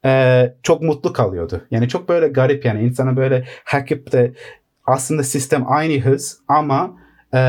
[0.05, 1.61] e, çok mutlu kalıyordu.
[1.71, 4.33] Yani çok böyle garip yani insana böyle hakip de
[4.85, 6.97] aslında sistem aynı hız ama
[7.33, 7.39] e,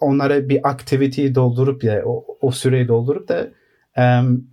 [0.00, 3.48] onlara bir aktiviteyi doldurup ya o, o süreyi doldurup da
[3.96, 4.44] em,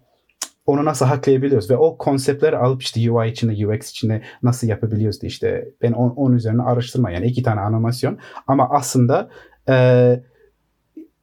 [0.65, 5.27] onu nasıl haklayabiliyoruz ve o konseptleri alıp işte UI içinde UX içinde nasıl yapabiliyoruz diye
[5.27, 9.29] işte ben on, onun üzerine araştırma yani iki tane animasyon ama aslında
[9.69, 9.75] e,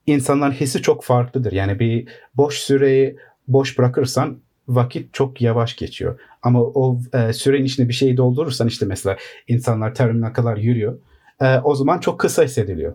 [0.06, 1.52] insanların hissi çok farklıdır.
[1.52, 3.16] Yani bir boş süreyi
[3.48, 6.20] boş bırakırsan vakit çok yavaş geçiyor.
[6.42, 9.16] Ama o e, sürenin içinde bir şeyi doldurursan işte mesela
[9.48, 10.98] insanlar terminale kadar yürüyor.
[11.40, 12.94] e, o zaman çok kısa hissediliyor.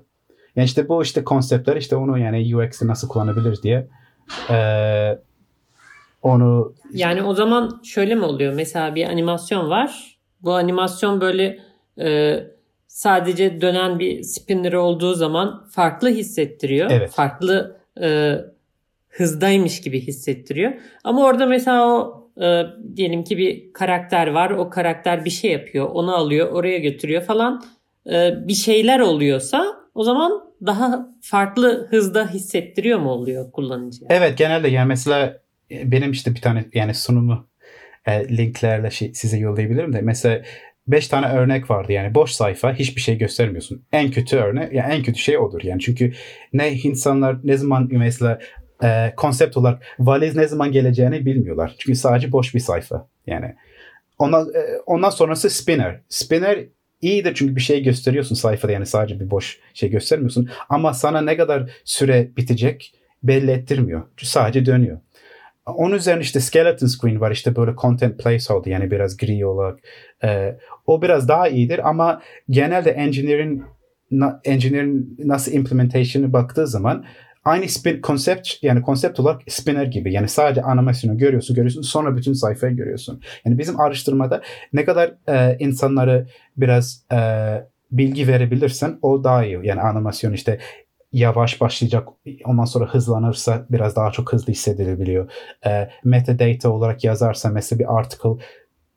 [0.55, 3.87] Yani işte bu işte konseptler işte onu yani UX'i nasıl kullanabiliriz diye
[4.49, 4.57] e,
[6.21, 8.53] onu Yani o zaman şöyle mi oluyor?
[8.53, 10.17] Mesela bir animasyon var.
[10.41, 11.59] Bu animasyon böyle
[11.99, 12.39] e,
[12.95, 16.91] sadece dönen bir spinner olduğu zaman farklı hissettiriyor.
[16.91, 17.11] Evet.
[17.11, 18.35] Farklı e,
[19.09, 20.73] hızdaymış gibi hissettiriyor.
[21.03, 22.63] Ama orada mesela o e,
[22.95, 24.49] diyelim ki bir karakter var.
[24.49, 25.85] O karakter bir şey yapıyor.
[25.85, 27.63] Onu alıyor, oraya götürüyor falan.
[28.11, 34.07] E, bir şeyler oluyorsa o zaman daha farklı hızda hissettiriyor mu oluyor kullanıcıya?
[34.11, 37.47] Evet genelde yani mesela e, benim işte bir tane yani sunumu
[38.05, 40.41] e, linklerle şey, size yollayabilirim de mesela
[40.87, 43.85] 5 tane örnek vardı yani boş sayfa hiçbir şey göstermiyorsun.
[43.91, 46.13] En kötü örnek yani en kötü şey odur yani çünkü
[46.53, 48.39] ne insanlar ne zaman mesela
[48.83, 51.75] e, konsept olarak valiz ne zaman geleceğini bilmiyorlar.
[51.77, 53.55] Çünkü sadece boş bir sayfa yani.
[54.19, 56.01] Ondan, e, ondan sonrası spinner.
[56.09, 56.65] Spinner
[57.01, 60.49] iyidir çünkü bir şey gösteriyorsun sayfada yani sadece bir boş şey göstermiyorsun.
[60.69, 62.93] Ama sana ne kadar süre bitecek
[63.23, 64.01] belli ettirmiyor.
[64.17, 64.99] Çünkü sadece dönüyor.
[65.65, 69.79] Onun üzerine işte skeleton screen var işte böyle content placeholder yani biraz gri olarak.
[70.23, 73.63] Ee, o biraz daha iyidir ama genelde engineering
[74.11, 77.05] na, engineering nasıl implementation'ı baktığı zaman
[77.45, 82.33] aynı spin konsept yani konsept olarak spinner gibi yani sadece animasyonu görüyorsun görüyorsun sonra bütün
[82.33, 83.21] sayfayı görüyorsun.
[83.45, 84.41] Yani bizim araştırmada
[84.73, 87.17] ne kadar e, insanları biraz e,
[87.91, 89.59] bilgi verebilirsen o daha iyi.
[89.63, 90.59] Yani animasyon işte
[91.15, 92.07] yavaş başlayacak
[92.45, 95.31] ondan sonra hızlanırsa biraz daha çok hızlı hissedilebiliyor.
[95.65, 98.43] E, metadata olarak yazarsa mesela bir article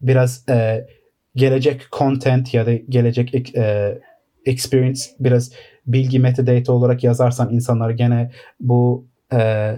[0.00, 0.86] biraz e,
[1.34, 3.98] gelecek content ya da gelecek e,
[4.46, 5.52] experience biraz
[5.86, 9.74] bilgi metadata olarak yazarsan insanlar gene bu e,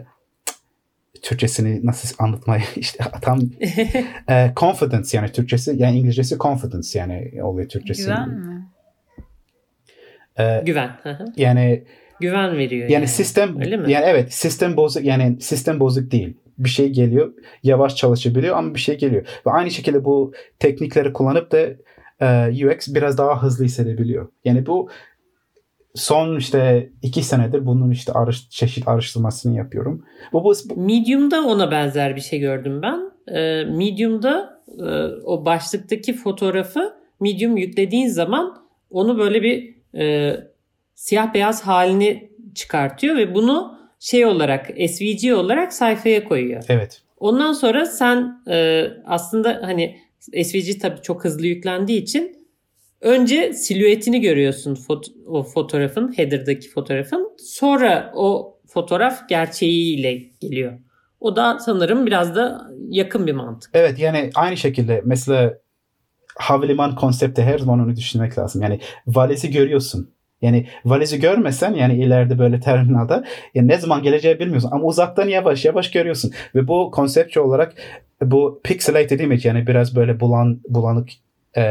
[1.22, 3.40] Türkçesini nasıl anlatmayı işte tam
[4.28, 8.02] e, confidence yani Türkçesi yani İngilizcesi confidence yani oluyor Türkçesi.
[8.04, 8.66] Güven mi?
[10.38, 10.90] E, Güven.
[11.36, 11.84] Yani
[12.20, 12.88] Güven veriyor.
[12.88, 13.92] yani sistem Öyle mi?
[13.92, 16.36] yani evet sistem bozuk yani sistem bozuk değil.
[16.58, 19.26] Bir şey geliyor yavaş çalışabiliyor ama bir şey geliyor.
[19.46, 21.58] Ve aynı şekilde bu teknikleri kullanıp da
[22.20, 24.28] e, UX biraz daha hızlı hissedebiliyor.
[24.44, 24.88] Yani bu
[25.94, 30.04] son işte iki senedir bunun işte arış, çeşit araştırmasını yapıyorum.
[30.32, 33.10] Bu, bu, bu Medium'da ona benzer bir şey gördüm ben.
[33.34, 34.90] Ee, Medium'da e,
[35.24, 40.36] o başlıktaki fotoğrafı Medium yüklediğin zaman onu böyle bir e,
[41.00, 46.64] siyah beyaz halini çıkartıyor ve bunu şey olarak SVG olarak sayfaya koyuyor.
[46.68, 47.02] evet.
[47.16, 49.96] Ondan sonra sen e, aslında hani
[50.44, 52.46] SVG tabii çok hızlı yüklendiği için
[53.00, 57.36] önce silüetini görüyorsun fot- o fotoğrafın, header'daki fotoğrafın.
[57.38, 60.78] Sonra o fotoğraf gerçeğiyle geliyor.
[61.20, 63.70] O da sanırım biraz da yakın bir mantık.
[63.74, 65.58] Evet yani aynı şekilde mesela
[66.36, 68.62] havaliman konsepti her zaman onu düşünmek lazım.
[68.62, 70.10] Yani valizi görüyorsun.
[70.42, 73.24] Yani valizi görmesen yani ileride böyle terminalda
[73.54, 76.32] yani ne zaman geleceği bilmiyorsun ama uzaktan yavaş yavaş görüyorsun.
[76.54, 77.74] Ve bu konseptçi olarak
[78.22, 81.08] bu pixelated image yani biraz böyle bulan bulanık
[81.56, 81.62] e,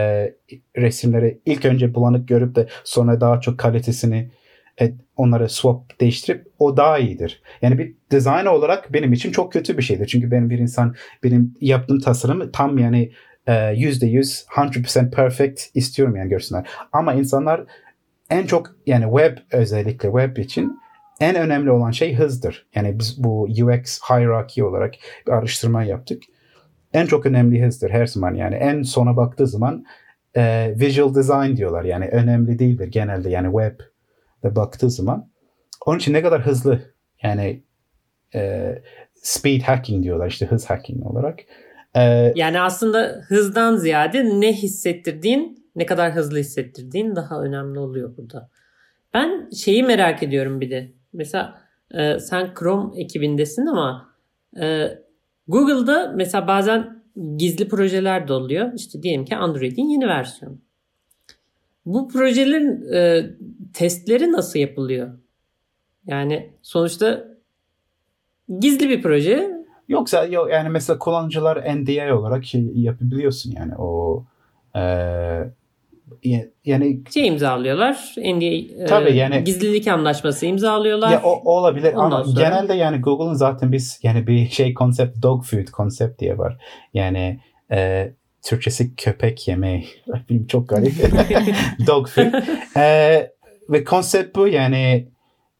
[0.77, 4.31] resimleri ilk önce bulanık görüp de sonra daha çok kalitesini
[4.81, 7.41] e, onları swap değiştirip o daha iyidir.
[7.61, 10.07] Yani bir design olarak benim için çok kötü bir şeydir.
[10.07, 13.11] Çünkü ben bir insan benim yaptığım tasarım tam yani
[13.47, 16.67] e, yüzde yüz 100% perfect istiyorum yani görsünler.
[16.91, 17.65] Ama insanlar
[18.29, 20.79] en çok yani web özellikle web için
[21.19, 22.67] en önemli olan şey hızdır.
[22.75, 24.93] Yani biz bu UX hierarchy olarak
[25.27, 26.23] bir araştırma yaptık.
[26.93, 29.85] en çok önemli hızdır her zaman yani en sona baktığı zaman
[30.35, 35.29] e, visual design diyorlar yani önemli değildir genelde yani web'de baktığı zaman
[35.85, 36.81] onun için ne kadar hızlı
[37.23, 37.63] yani
[38.35, 38.75] e,
[39.13, 41.39] speed hacking diyorlar işte hız hacking olarak.
[41.95, 48.49] E, Yani aslında hızdan ziyade ne hissettirdiğin, ne kadar hızlı hissettirdiğin daha önemli oluyor burada.
[49.13, 50.91] Ben şeyi merak ediyorum bir de.
[51.13, 51.61] Mesela
[51.91, 54.09] e, sen Chrome ekibindesin ama
[54.61, 54.87] e,
[55.47, 57.03] Google'da mesela bazen
[57.37, 58.73] gizli projeler de oluyor.
[58.73, 60.57] İşte diyelim ki Android'in yeni versiyonu.
[61.85, 63.25] Bu projelerin e,
[63.73, 65.09] testleri nasıl yapılıyor?
[66.05, 67.27] Yani sonuçta
[68.59, 74.23] gizli bir proje Yoksa yok yani mesela kullanıcılar NDA olarak şey yapabiliyorsun yani o
[74.75, 74.81] e,
[76.65, 78.13] yani şey imzalıyorlar.
[78.17, 78.45] NDA,
[78.83, 81.11] e, Tabii yani- gizlilik anlaşması imzalıyorlar.
[81.11, 84.73] ya o, o olabilir Ondan ama sonra- genelde yani Google'ın zaten biz yani bir şey
[84.73, 86.57] konsept dog food konsept diye var.
[86.93, 87.39] Yani
[87.71, 88.09] e,
[88.45, 89.85] Türkçesi köpek yemeği.
[90.29, 90.93] Bilmiyorum, çok garip.
[91.87, 92.33] dog food.
[92.77, 93.31] E,
[93.69, 95.07] ve konsept bu yani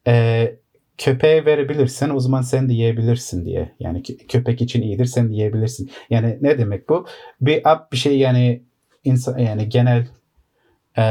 [0.07, 0.45] e,
[0.97, 3.71] köpeğe verebilirsen o zaman sen de yiyebilirsin diye.
[3.79, 5.91] Yani kö- köpek için iyidir sen de yiyebilirsin.
[6.09, 7.05] Yani ne demek bu?
[7.41, 8.63] Bir app bir şey yani
[9.03, 10.07] insan yani genel
[10.99, 11.03] e,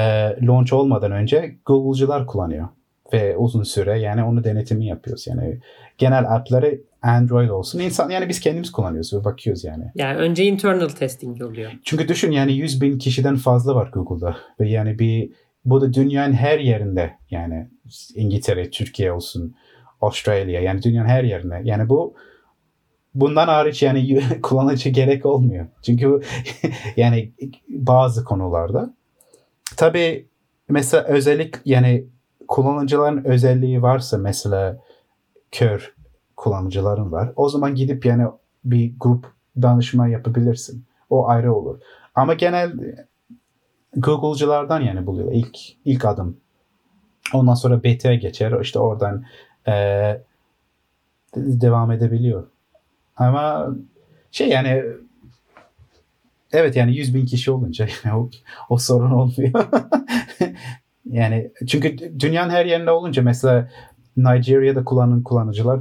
[0.47, 2.69] launch olmadan önce Google'cılar kullanıyor
[3.13, 5.27] ve uzun süre yani onu denetimi yapıyoruz.
[5.27, 5.61] Yani
[5.99, 7.79] genel app'ları Android olsun.
[7.79, 9.85] insan yani biz kendimiz kullanıyoruz ve bakıyoruz yani.
[9.95, 11.73] Yani önce internal testing oluyor.
[11.85, 15.31] Çünkü düşün yani 100 bin kişiden fazla var Google'da ve yani bir
[15.65, 17.69] bu da dünyanın her yerinde yani
[18.15, 19.55] İngiltere, Türkiye olsun,
[20.01, 21.61] Avustralya yani dünyanın her yerinde.
[21.65, 22.15] Yani bu
[23.15, 25.67] bundan hariç yani kullanıcı gerek olmuyor.
[25.83, 26.21] Çünkü
[26.97, 27.33] yani
[27.69, 28.95] bazı konularda
[29.79, 30.29] tabii
[30.69, 32.07] mesela özellik yani
[32.49, 34.79] kullanıcıların özelliği varsa mesela
[35.53, 35.95] kör
[36.37, 37.33] kullanıcıların var.
[37.37, 38.27] O zaman gidip yani
[38.65, 39.27] bir grup
[39.63, 40.85] danışma yapabilirsin.
[41.11, 41.81] O ayrı olur.
[42.15, 42.73] Ama genel
[43.97, 46.37] Google'cılardan yani buluyor ilk ilk adım.
[47.35, 48.61] Ondan sonra beta'ya geçer.
[48.61, 49.25] İşte oradan
[49.67, 50.23] eee,
[51.37, 52.47] devam edebiliyor.
[53.17, 53.69] Ama
[54.31, 54.85] şey yani
[56.53, 58.31] evet yani 100 bin kişi olunca o,
[58.69, 59.53] o sorun olmuyor.
[61.11, 63.71] yani çünkü dünyanın her yerinde olunca mesela
[64.17, 65.81] Nigeria'da kullanan kullanıcılar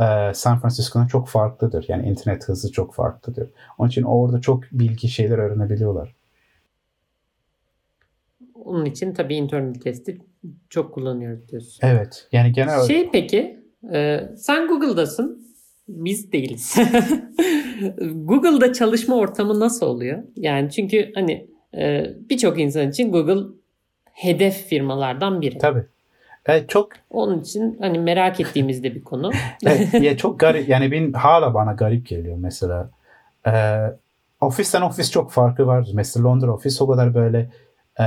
[0.00, 1.84] e, San Francisco'dan çok farklıdır.
[1.88, 3.50] Yani internet hızı çok farklıdır.
[3.78, 6.14] Onun için orada çok bilgi şeyler öğrenebiliyorlar.
[8.54, 10.18] Onun için tabii internal testi
[10.70, 11.86] çok kullanıyoruz diyorsun.
[11.86, 12.28] Evet.
[12.32, 13.60] Yani genel Şey peki
[13.92, 15.51] e, sen Google'dasın.
[15.92, 16.76] Biz değiliz.
[18.14, 20.22] Google'da çalışma ortamı nasıl oluyor?
[20.36, 23.46] Yani çünkü hani e, birçok insan için Google
[24.12, 25.58] hedef firmalardan biri.
[25.58, 25.84] tabii.
[26.46, 29.30] Evet, çok Onun için hani merak ettiğimiz de bir konu.
[29.66, 32.90] evet, ya çok garip yani benim hala bana garip geliyor mesela.
[33.46, 33.78] Ee,
[34.40, 35.88] ofisten ofis çok farkı var.
[35.94, 37.50] Mesela Londra ofis o kadar böyle
[38.00, 38.04] e,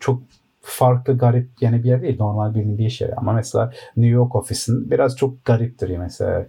[0.00, 0.22] çok
[0.60, 2.16] farklı garip yani bir yer değil.
[2.18, 3.14] Normal iş yeri.
[3.14, 6.46] Ama mesela New York ofisin biraz çok gariptir ya mesela.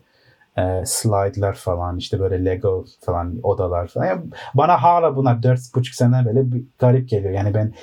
[0.58, 4.06] E, slide'lar falan işte böyle Lego falan odalar falan.
[4.06, 4.22] Yani
[4.54, 7.34] bana hala bunlar dört buçuk seneden böyle bir garip geliyor.
[7.34, 7.74] Yani ben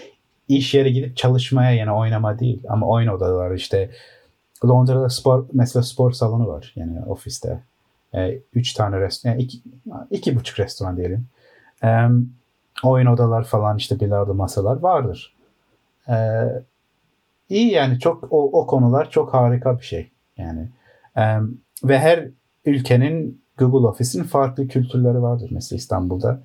[0.49, 3.91] iş yere gidip çalışmaya yani oynama değil ama oyun odaları işte
[4.65, 7.63] Londra'da spor mesela spor salonu var yani ofiste.
[8.15, 9.59] E, üç tane restoran, yani iki,
[10.11, 11.27] iki buçuk restoran diyelim.
[11.85, 12.09] E,
[12.85, 15.35] oyun odalar falan işte bilardo masalar vardır.
[16.09, 16.47] E,
[17.49, 20.69] iyi yani çok o, o konular çok harika bir şey yani.
[21.17, 21.23] E,
[21.85, 22.29] ve her
[22.65, 25.51] ülkenin Google Office'in farklı kültürleri vardır.
[25.53, 26.43] Mesela İstanbul'da.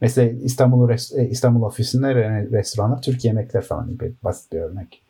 [0.00, 2.14] Mesela İstanbul, e, İstanbul ofisinde
[2.50, 5.02] restoranlar Türk yemekler falan gibi basit bir örnek.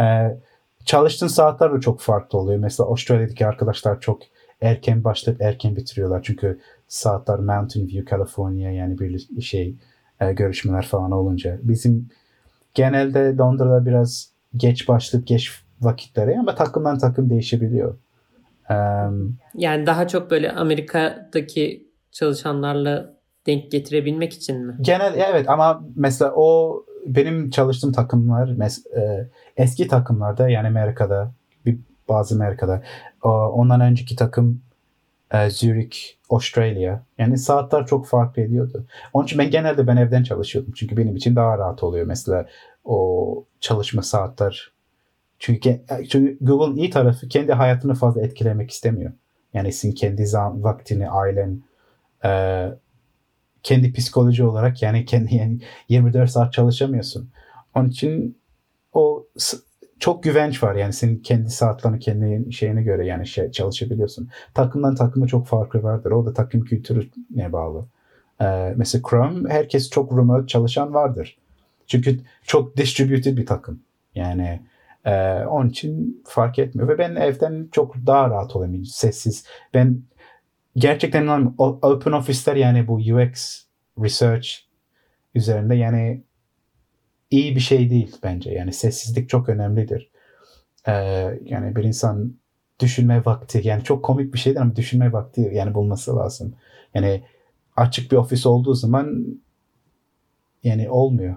[0.00, 0.36] Ee,
[0.84, 2.58] çalıştığın saatler de çok farklı oluyor.
[2.58, 4.22] Mesela Avustralya'daki arkadaşlar çok
[4.60, 6.22] erken başlayıp erken bitiriyorlar.
[6.22, 9.76] Çünkü saatler Mountain View, California yani bir şey
[10.20, 11.58] e, görüşmeler falan olunca.
[11.62, 12.08] Bizim
[12.74, 17.96] genelde Londra'da biraz geç başlayıp geç vakitleri ama takımdan takım değişebiliyor.
[19.54, 23.14] Yani daha çok böyle Amerika'daki çalışanlarla
[23.46, 24.76] denk getirebilmek için mi?
[24.80, 31.32] Genel evet ama mesela o benim çalıştığım takımlar mes- e, eski takımlarda yani Amerika'da
[31.66, 32.82] bir bazı Amerika'da
[33.22, 34.62] o, ondan önceki takım
[35.32, 35.98] e, Zurich,
[36.30, 38.86] Australia yani saatler çok fark ediyordu.
[39.12, 40.72] Onun için ben genelde ben evden çalışıyordum.
[40.76, 42.46] Çünkü benim için daha rahat oluyor mesela
[42.84, 44.72] o çalışma saatler.
[45.42, 49.12] Çünkü, çünkü Google'ın iyi tarafı kendi hayatını fazla etkilemek istemiyor.
[49.54, 51.62] Yani senin kendi zam- vaktini, ailen,
[52.24, 52.30] e,
[53.62, 57.30] kendi psikoloji olarak yani kendi yani 24 saat çalışamıyorsun.
[57.74, 58.38] Onun için
[58.92, 59.26] o
[59.98, 64.28] çok güvenç var yani senin kendi saatlerini kendi şeyine göre yani şey çalışabiliyorsun.
[64.54, 66.10] Takımdan takıma çok farkı vardır.
[66.10, 67.86] O da takım kültürüne bağlı.
[68.40, 71.38] Ee, mesela Chrome herkes çok remote çalışan vardır.
[71.86, 73.80] Çünkü çok distributed bir takım.
[74.14, 74.60] Yani
[75.04, 75.12] e,
[75.46, 76.88] onun için fark etmiyor.
[76.88, 78.84] Ve ben evden çok daha rahat olayım.
[78.84, 79.46] Sessiz.
[79.74, 80.02] Ben
[80.76, 81.56] gerçekten inanmıyorum.
[81.58, 83.64] O- Open Office'ler yani bu UX
[84.02, 84.48] research
[85.34, 86.24] üzerinde yani
[87.30, 88.50] iyi bir şey değil bence.
[88.50, 90.10] Yani sessizlik çok önemlidir.
[90.88, 90.92] Ee,
[91.44, 92.34] yani bir insan
[92.80, 96.54] düşünme vakti yani çok komik bir şeydir ama düşünme vakti yani bulması lazım.
[96.94, 97.24] Yani
[97.76, 99.26] açık bir ofis olduğu zaman
[100.64, 101.36] yani olmuyor.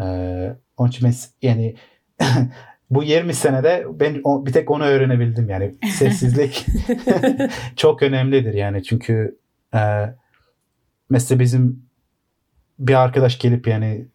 [0.00, 1.76] Ee, onun için ben s- yani
[2.90, 6.66] bu 20 senede ben o- bir tek onu öğrenebildim yani sessizlik
[7.76, 9.38] çok önemlidir yani çünkü
[9.74, 9.80] e,
[11.10, 11.88] mesela bizim
[12.78, 14.06] bir arkadaş gelip yani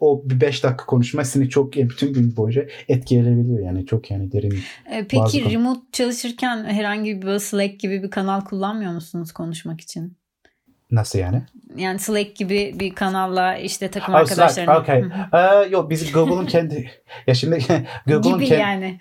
[0.00, 4.58] o bir 5 dakika konuşma seni çok bütün gün boyunca etkileyebiliyor yani çok yani derin.
[4.90, 10.16] E, Peki remote çalışırken herhangi bir Slack gibi bir kanal kullanmıyor musunuz konuşmak için?
[10.92, 11.42] Nasıl yani?
[11.76, 14.78] Yani Slack gibi bir kanalla işte takım Oh, arkadaşlarına.
[14.78, 15.04] okay.
[15.32, 16.90] Aa, yok bizim Google'un kendi
[17.26, 17.58] ya şimdi
[18.06, 18.98] Google'un kendi yani.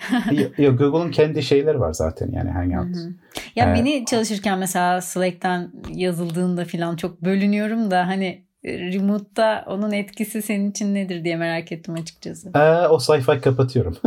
[0.57, 2.95] yok Google'un kendi şeyleri var zaten yani Hangout.
[2.95, 3.13] hı.
[3.55, 9.91] ya Ee, beni çalışırken mesela Slack'ten yazıldığında falan çok bölünüyorum da hani e, remote'da onun
[9.91, 12.49] etkisi senin için nedir diye merak ettim açıkçası.
[12.53, 13.97] Aa, o sayfayı kapatıyorum.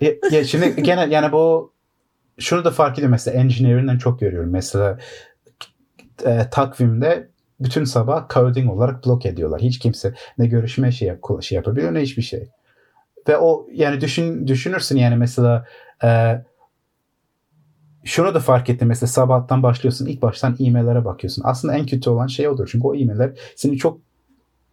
[0.00, 1.72] ya, ya şimdi gene yani bu
[2.38, 4.50] şunu da fark ediyorum mesela engineering'den çok görüyorum.
[4.50, 4.98] Mesela
[6.24, 7.28] e, takvimde
[7.60, 9.60] bütün sabah coding olarak blok ediyorlar.
[9.60, 12.48] Hiç kimse ne görüşme şey, şey yapabiliyor ne hiçbir şey.
[13.28, 15.66] Ve o yani düşün düşünürsün yani mesela
[16.04, 16.42] e,
[18.04, 21.42] şunu da fark ettim mesela sabahtan başlıyorsun ilk baştan e-maillere bakıyorsun.
[21.46, 22.68] Aslında en kötü olan şey odur.
[22.72, 24.00] Çünkü o e-mailler seni çok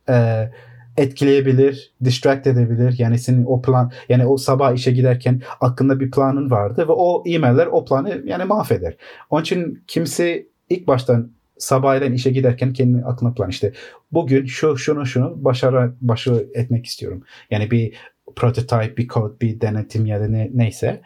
[0.10, 0.50] e,
[0.98, 2.96] etkileyebilir, distract edebilir.
[2.98, 7.24] Yani senin o plan yani o sabah işe giderken aklında bir planın vardı ve o
[7.26, 8.98] e-mailler o planı yani mahveder.
[9.30, 13.74] Onun için kimse ilk baştan sabahleyin işe giderken kendi aklına plan işte
[14.12, 17.24] bugün şu şunu şunu başarı başarı etmek istiyorum.
[17.52, 17.94] Yani bir
[18.36, 21.02] prototype, bir kod, bir denetim ya da ne, neyse.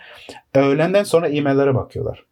[0.55, 2.27] Öğlenden sonra e-maillere bakıyorlar.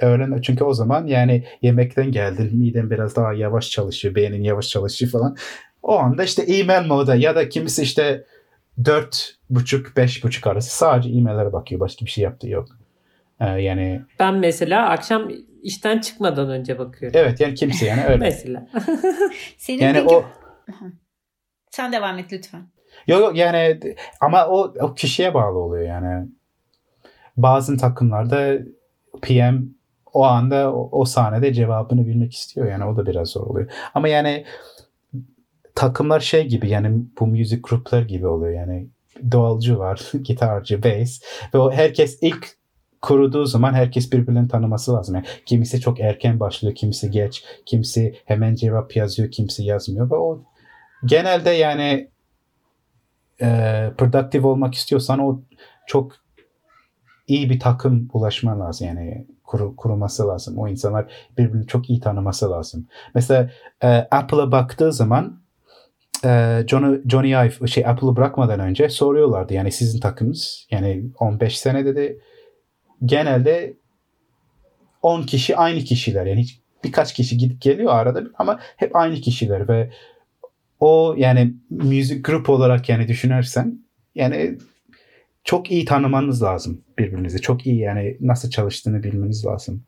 [0.00, 5.12] Öğlen çünkü o zaman yani yemekten geldin, miden biraz daha yavaş çalışıyor, beynin yavaş çalışıyor
[5.12, 5.36] falan.
[5.84, 8.24] O anda işte e-mail moda ya da kimisi işte
[8.84, 11.80] dört buçuk, beş buçuk arası sadece e-maillere bakıyor.
[11.80, 12.68] Başka bir şey yaptığı yok.
[13.40, 15.28] Ee, yani Ben mesela akşam
[15.62, 17.20] işten çıkmadan önce bakıyorum.
[17.20, 18.16] evet yani kimse yani öyle.
[18.24, 18.66] Mesela.
[19.56, 20.14] Senin yani peki...
[20.14, 20.24] o
[21.70, 22.62] Sen devam et lütfen.
[23.06, 23.80] Yok yok yani
[24.20, 26.28] ama o, o kişiye bağlı oluyor yani.
[27.36, 28.58] Bazı takımlarda
[29.22, 29.62] PM
[30.12, 33.70] o anda o, o sahnede cevabını bilmek istiyor yani o da biraz zor oluyor.
[33.94, 34.44] Ama yani
[35.74, 38.88] takımlar şey gibi yani bu müzik gruplar gibi oluyor yani
[39.32, 41.20] doğalcı var, gitarcı, bass
[41.54, 42.56] ve o herkes ilk
[43.02, 45.14] kuruduğu zaman herkes birbirini tanıması lazım.
[45.14, 50.42] Yani kimisi çok erken başlıyor, kimisi geç, kimisi hemen cevap yazıyor, kimisi yazmıyor ve o
[51.04, 52.10] genelde yani
[53.40, 53.46] e,
[53.98, 55.40] productive olmak istiyorsan o
[55.86, 56.12] çok
[57.26, 60.58] iyi bir takım ulaşman lazım yani kuru, kurulması lazım.
[60.58, 62.86] O insanlar birbirini çok iyi tanıması lazım.
[63.14, 63.50] Mesela
[63.82, 65.43] e, Apple'a baktığı zaman
[66.24, 71.84] e, Johnny, Johnny Ive şey Apple'ı bırakmadan önce soruyorlardı yani sizin takımınız yani 15 sene
[71.84, 72.20] dedi
[73.04, 73.74] genelde
[75.02, 79.68] 10 kişi aynı kişiler yani hiç birkaç kişi gidip geliyor arada ama hep aynı kişiler
[79.68, 79.90] ve
[80.80, 83.78] o yani müzik grup olarak yani düşünürsen
[84.14, 84.58] yani
[85.44, 87.40] çok iyi tanımanız lazım birbirinizi.
[87.40, 89.82] Çok iyi yani nasıl çalıştığını bilmeniz lazım.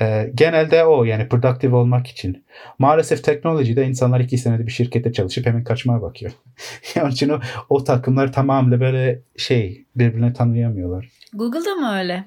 [0.00, 2.44] Ee, genelde o yani productive olmak için.
[2.78, 6.32] Maalesef teknolojide insanlar iki senede bir şirkette çalışıp hemen kaçmaya bakıyor.
[7.02, 11.08] Onun için o, o takımlar tamamıyla böyle şey birbirine tanıyamıyorlar.
[11.32, 12.24] Google'da mı öyle?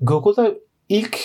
[0.00, 0.54] Google'da
[0.88, 1.18] ilk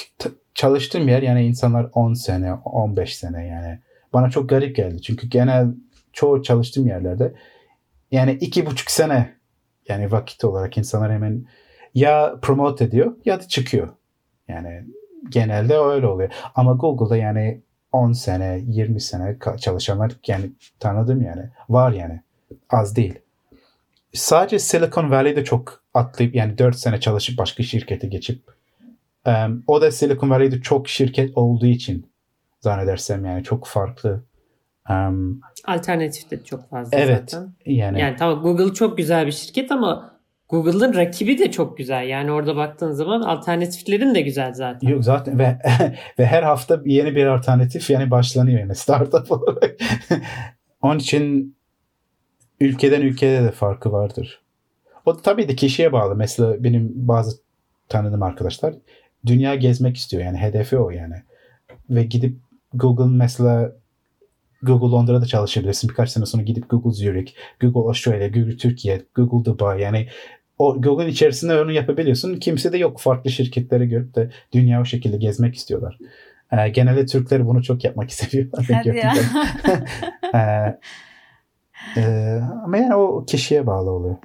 [0.56, 3.80] çalıştığım yer yani insanlar 10 sene, 15 sene yani.
[4.14, 5.02] Bana çok garip geldi.
[5.02, 5.68] Çünkü genel
[6.14, 7.34] çoğu çalıştığım yerlerde
[8.12, 9.36] yani iki buçuk sene
[9.88, 11.46] yani vakit olarak insanlar hemen
[11.96, 13.90] ya promote ediyor ya da çıkıyor.
[14.48, 14.84] Yani
[15.30, 16.32] genelde öyle oluyor.
[16.56, 17.62] Ama Google'da yani
[17.92, 21.50] 10 sene, 20 sene çalışanlar yani tanıdım yani.
[21.70, 22.22] Var yani.
[22.70, 23.20] Az değil.
[24.14, 28.42] Sadece Silicon Valley'de çok atlayıp yani 4 sene çalışıp başka şirkete geçip
[29.26, 32.12] em, o da Silicon Valley'de çok şirket olduğu için
[32.60, 34.24] zannedersem yani çok farklı.
[34.90, 37.20] Em, Alternatif de çok fazla Evet.
[37.32, 37.54] zaten.
[37.66, 40.11] yani, Yani tamam Google çok güzel bir şirket ama
[40.52, 42.08] Google'ın rakibi de çok güzel.
[42.08, 44.90] Yani orada baktığın zaman alternatiflerin de güzel zaten.
[44.90, 45.58] Yok zaten ve
[46.20, 49.76] ve her hafta yeni bir alternatif yani başlanıyor yani startup olarak.
[50.82, 51.56] Onun için
[52.60, 54.42] ülkeden ülkeye de farkı vardır.
[55.06, 56.16] O tabii de kişiye bağlı.
[56.16, 57.38] Mesela benim bazı
[57.90, 58.74] tanıdığım arkadaşlar
[59.26, 60.24] dünya gezmek istiyor.
[60.24, 61.16] Yani hedefi o yani.
[61.90, 62.38] Ve gidip
[62.74, 63.72] Google mesela
[64.64, 65.90] Google Londra'da çalışabilirsin.
[65.90, 70.08] Birkaç sene sonra gidip Google Zurich, Google Australia, Google Türkiye, Google Dubai yani
[70.62, 72.36] o Google'ın içerisinde onu yapabiliyorsun.
[72.36, 75.98] Kimse de yok farklı şirketlere görüp de dünya o şekilde gezmek istiyorlar.
[76.52, 78.66] Ee, genelde Türkler bunu çok yapmak seviyorlar.
[78.74, 79.14] Hadi ya.
[81.96, 82.04] ee, e,
[82.64, 84.16] ama yani o kişiye bağlı oluyor.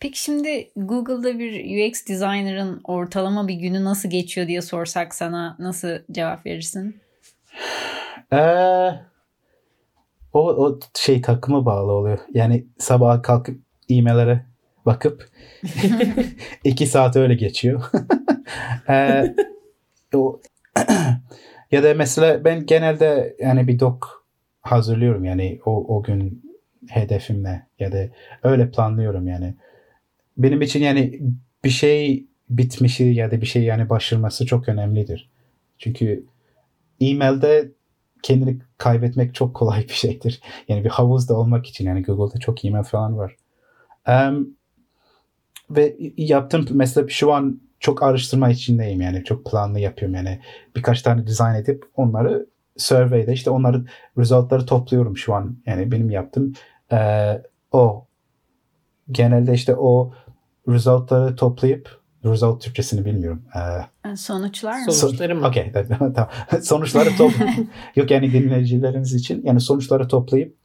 [0.00, 5.88] Peki şimdi Google'da bir UX designer'ın ortalama bir günü nasıl geçiyor diye sorsak sana nasıl
[6.12, 7.00] cevap verirsin?
[8.32, 8.90] Ee,
[10.32, 12.18] o, o şey takıma bağlı oluyor.
[12.34, 14.46] Yani sabah kalkıp e-maillere
[14.86, 15.28] bakıp
[16.64, 17.82] iki saat öyle geçiyor.
[18.88, 19.34] ee,
[20.14, 20.40] o,
[21.70, 24.26] ya da mesela ben genelde yani bir dok
[24.60, 26.42] hazırlıyorum yani o, o gün
[26.88, 28.08] hedefim ne ya da
[28.42, 29.54] öyle planlıyorum yani.
[30.36, 31.20] Benim için yani
[31.64, 35.30] bir şey bitmişi ya da bir şey yani başarması çok önemlidir.
[35.78, 36.24] Çünkü
[37.00, 37.72] e-mailde
[38.22, 40.40] kendini kaybetmek çok kolay bir şeydir.
[40.68, 43.36] Yani bir havuzda olmak için yani Google'da çok e-mail falan var.
[44.08, 44.56] Um,
[45.70, 50.40] ve yaptığım mesela şu an çok araştırma içindeyim yani çok planlı yapıyorum yani
[50.76, 52.46] birkaç tane design edip onları
[52.76, 53.84] survey'de işte onları
[54.18, 56.52] resultları topluyorum şu an yani benim yaptığım
[56.92, 56.98] e,
[57.72, 58.06] o
[59.10, 60.12] genelde işte o
[60.68, 63.42] resultları toplayıp result Türkçesini bilmiyorum.
[64.06, 64.92] Ee, Sonuçlar mı?
[64.92, 65.46] Sonuçları mı?
[65.46, 65.72] Okey.
[65.98, 66.30] tamam.
[66.62, 70.56] sonuçları toplayıp yok yani dinleyicilerimiz için yani sonuçları toplayıp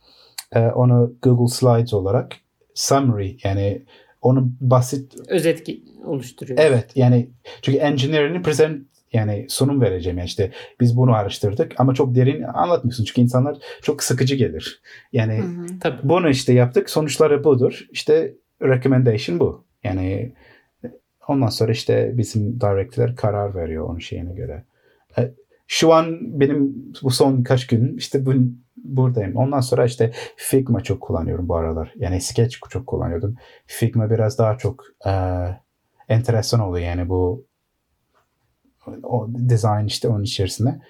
[0.51, 2.35] e, onu Google Slides olarak
[2.75, 3.85] summary yani
[4.21, 5.67] onu basit özet
[6.05, 6.59] oluşturuyor.
[6.61, 7.29] Evet yani
[7.61, 13.03] çünkü engineering'in present yani sunum vereceğim yani işte biz bunu araştırdık ama çok derin anlatmıyorsun
[13.03, 14.81] çünkü insanlar çok sıkıcı gelir.
[15.13, 15.79] Yani Hı hı.
[15.79, 16.09] Tabii.
[16.09, 19.65] bunu işte yaptık sonuçları budur işte recommendation bu.
[19.83, 20.33] Yani
[21.27, 24.63] ondan sonra işte bizim directler karar veriyor onun şeyine göre.
[25.73, 28.33] Şu an benim bu son kaç gün işte bu,
[28.77, 29.35] buradayım.
[29.35, 31.93] Ondan sonra işte Figma çok kullanıyorum bu aralar.
[31.95, 33.35] Yani Sketch çok kullanıyordum.
[33.65, 35.11] Figma biraz daha çok e,
[36.09, 37.45] enteresan oluyor yani bu
[39.03, 40.81] o design işte onun içerisinde.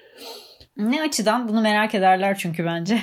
[0.78, 3.00] Ne açıdan bunu merak ederler çünkü bence.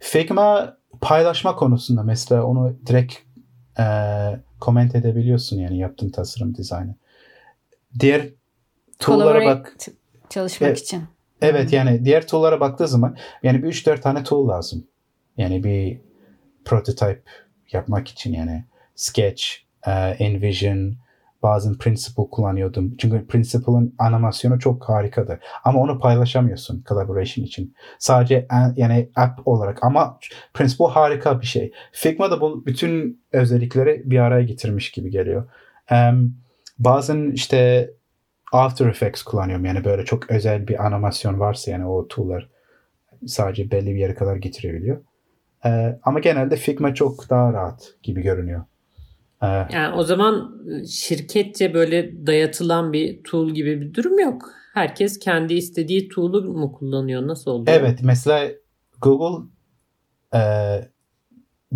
[0.00, 3.14] Figma paylaşma konusunda mesela onu direkt
[3.78, 3.84] e,
[4.60, 6.94] comment edebiliyorsun yani yaptığın tasarım dizaynı.
[8.00, 8.28] Diğer
[8.98, 9.76] tool'lara bak.
[10.30, 10.80] Çalışmak Evet.
[10.80, 11.02] için.
[11.42, 14.86] Evet yani diğer tool'lara baktığı zaman yani bir 3-4 tane tool lazım.
[15.36, 16.00] Yani bir
[16.64, 17.22] prototype
[17.72, 18.64] yapmak için yani
[18.94, 19.44] Sketch,
[19.86, 20.96] e, Envision,
[21.42, 22.96] bazen Principle kullanıyordum.
[22.96, 25.38] Çünkü Principle'ın animasyonu çok harikadır.
[25.64, 27.74] Ama onu paylaşamıyorsun collaboration için.
[27.98, 30.18] Sadece yani app olarak ama
[30.54, 31.72] Principle harika bir şey.
[31.92, 35.50] Figma da bu bütün özellikleri bir araya getirmiş gibi geliyor.
[35.90, 36.34] Em,
[36.78, 37.90] bazen işte
[38.52, 39.64] After Effects kullanıyorum.
[39.64, 42.48] Yani böyle çok özel bir animasyon varsa yani o tool'lar
[43.26, 45.00] sadece belli bir yere kadar getirebiliyor.
[45.64, 48.64] Ee, ama genelde Figma çok daha rahat gibi görünüyor.
[49.42, 54.50] Ee, Yani o zaman şirketçe böyle dayatılan bir tool gibi bir durum yok.
[54.74, 57.26] Herkes kendi istediği tool'u mu kullanıyor?
[57.26, 57.80] Nasıl oluyor?
[57.80, 58.50] evet mesela
[59.02, 59.46] Google
[60.34, 60.40] e,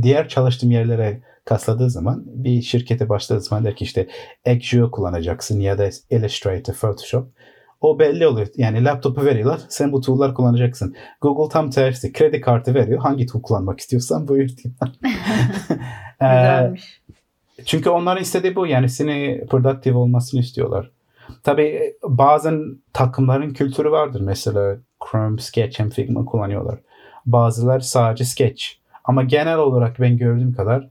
[0.03, 4.09] diğer çalıştığım yerlere kasladığı zaman bir şirkete başladığı zaman der ki işte
[4.47, 7.29] Axio kullanacaksın ya da Illustrator, Photoshop.
[7.81, 8.47] O belli oluyor.
[8.57, 9.61] Yani laptopu veriyorlar.
[9.69, 10.95] Sen bu tool'lar kullanacaksın.
[11.21, 12.13] Google tam tersi.
[12.13, 13.01] Kredi kartı veriyor.
[13.01, 14.75] Hangi tool kullanmak istiyorsan buyur diyor.
[16.21, 17.01] Ee, Güzelmiş.
[17.65, 18.67] çünkü onların istediği bu.
[18.67, 20.91] Yani seni productive olmasını istiyorlar.
[21.43, 24.21] Tabii bazen takımların kültürü vardır.
[24.21, 24.77] Mesela
[25.11, 26.79] Chrome, Sketch hem Figma kullanıyorlar.
[27.27, 28.65] Bazılar sadece Sketch.
[29.05, 30.89] Ama genel olarak ben gördüğüm kadar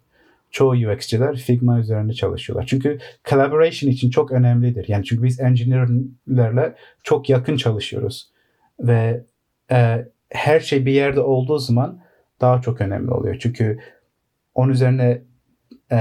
[0.53, 2.65] çoğu UX'ciler Figma üzerinde çalışıyorlar.
[2.65, 2.97] Çünkü
[3.29, 4.85] collaboration için çok önemlidir.
[4.87, 8.31] Yani çünkü biz engineer'lerle çok yakın çalışıyoruz.
[8.79, 9.23] Ve
[9.71, 12.03] e, her şey bir yerde olduğu zaman
[12.41, 13.37] daha çok önemli oluyor.
[13.39, 13.79] Çünkü
[14.55, 15.21] onun üzerine
[15.91, 15.97] e,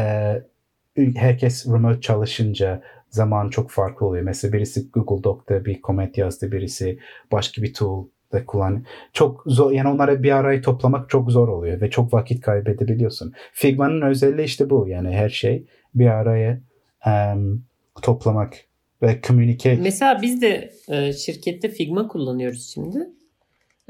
[0.96, 4.24] herkes remote çalışınca zaman çok farklı oluyor.
[4.24, 6.98] Mesela birisi Google Doc'ta bir comment yazdı, birisi
[7.32, 8.84] başka bir tool da kullan.
[9.12, 13.32] Çok zor yani onları bir araya toplamak çok zor oluyor ve çok vakit kaybedebiliyorsun.
[13.52, 14.88] Figma'nın özelliği işte bu.
[14.88, 16.60] Yani her şey bir araya
[17.06, 17.62] em,
[18.02, 18.54] toplamak
[19.02, 19.82] ve communicate.
[19.82, 23.08] Mesela biz de e, şirkette Figma kullanıyoruz şimdi.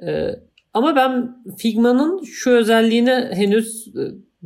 [0.07, 0.29] E,
[0.75, 4.03] ama ben Figma'nın şu özelliğine henüz e,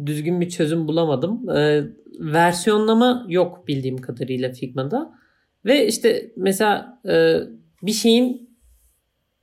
[0.07, 1.51] düzgün bir çözüm bulamadım.
[1.51, 1.85] E,
[2.21, 5.13] versiyonlama yok bildiğim kadarıyla Figma'da.
[5.65, 7.37] Ve işte mesela e,
[7.83, 8.46] bir şeyin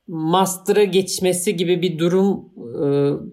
[0.08, 2.84] master'a geçmesi gibi bir durum e,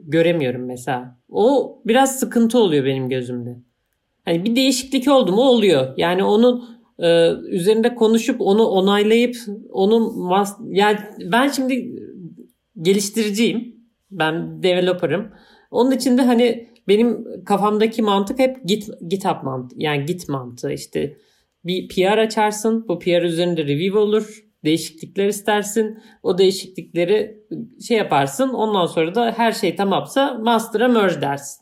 [0.08, 1.20] göremiyorum mesela.
[1.30, 3.60] O biraz sıkıntı oluyor benim gözümde.
[4.26, 5.94] Hani bir değişiklik oldu mu oluyor.
[5.98, 9.36] Yani onun Ee, üzerinde konuşup onu onaylayıp
[9.70, 10.32] onun
[10.70, 10.98] yani
[11.32, 11.96] ben şimdi
[12.82, 13.76] geliştiriciyim.
[14.12, 15.32] Ben developer'ım.
[15.72, 19.76] Onun için de hani benim kafamdaki mantık hep git GitHub mantığı.
[19.78, 21.18] Yani git mantığı işte
[21.66, 22.86] bir PR açarsın.
[22.88, 24.44] Bu PR üzerinde review olur.
[24.64, 26.00] Değişiklikler istersin.
[26.24, 27.38] O değişiklikleri
[27.88, 28.50] şey yaparsın.
[28.50, 31.62] Ondan sonra da her şey tamamsa master'a merge dersin.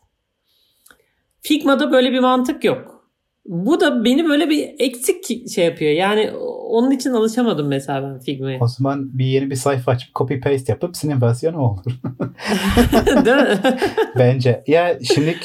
[1.42, 3.00] Figma'da böyle bir mantık yok.
[3.46, 5.92] Bu da beni böyle bir eksik şey yapıyor.
[5.92, 6.32] Yani
[6.70, 8.60] onun için alışamadım mesela ben Figma'ya.
[8.62, 11.84] O zaman bir yeni bir sayfa açıp copy paste yapıp senin versiyonu olur.
[13.26, 13.60] Değil mi?
[14.18, 14.64] Bence.
[14.68, 15.38] Ya şimdi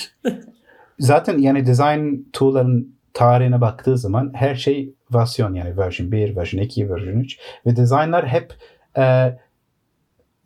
[0.98, 6.90] zaten yani design tool'ların tarihine baktığı zaman her şey versiyon yani version 1, version 2,
[6.90, 8.54] version 3 ve designlar hep
[8.96, 9.36] e,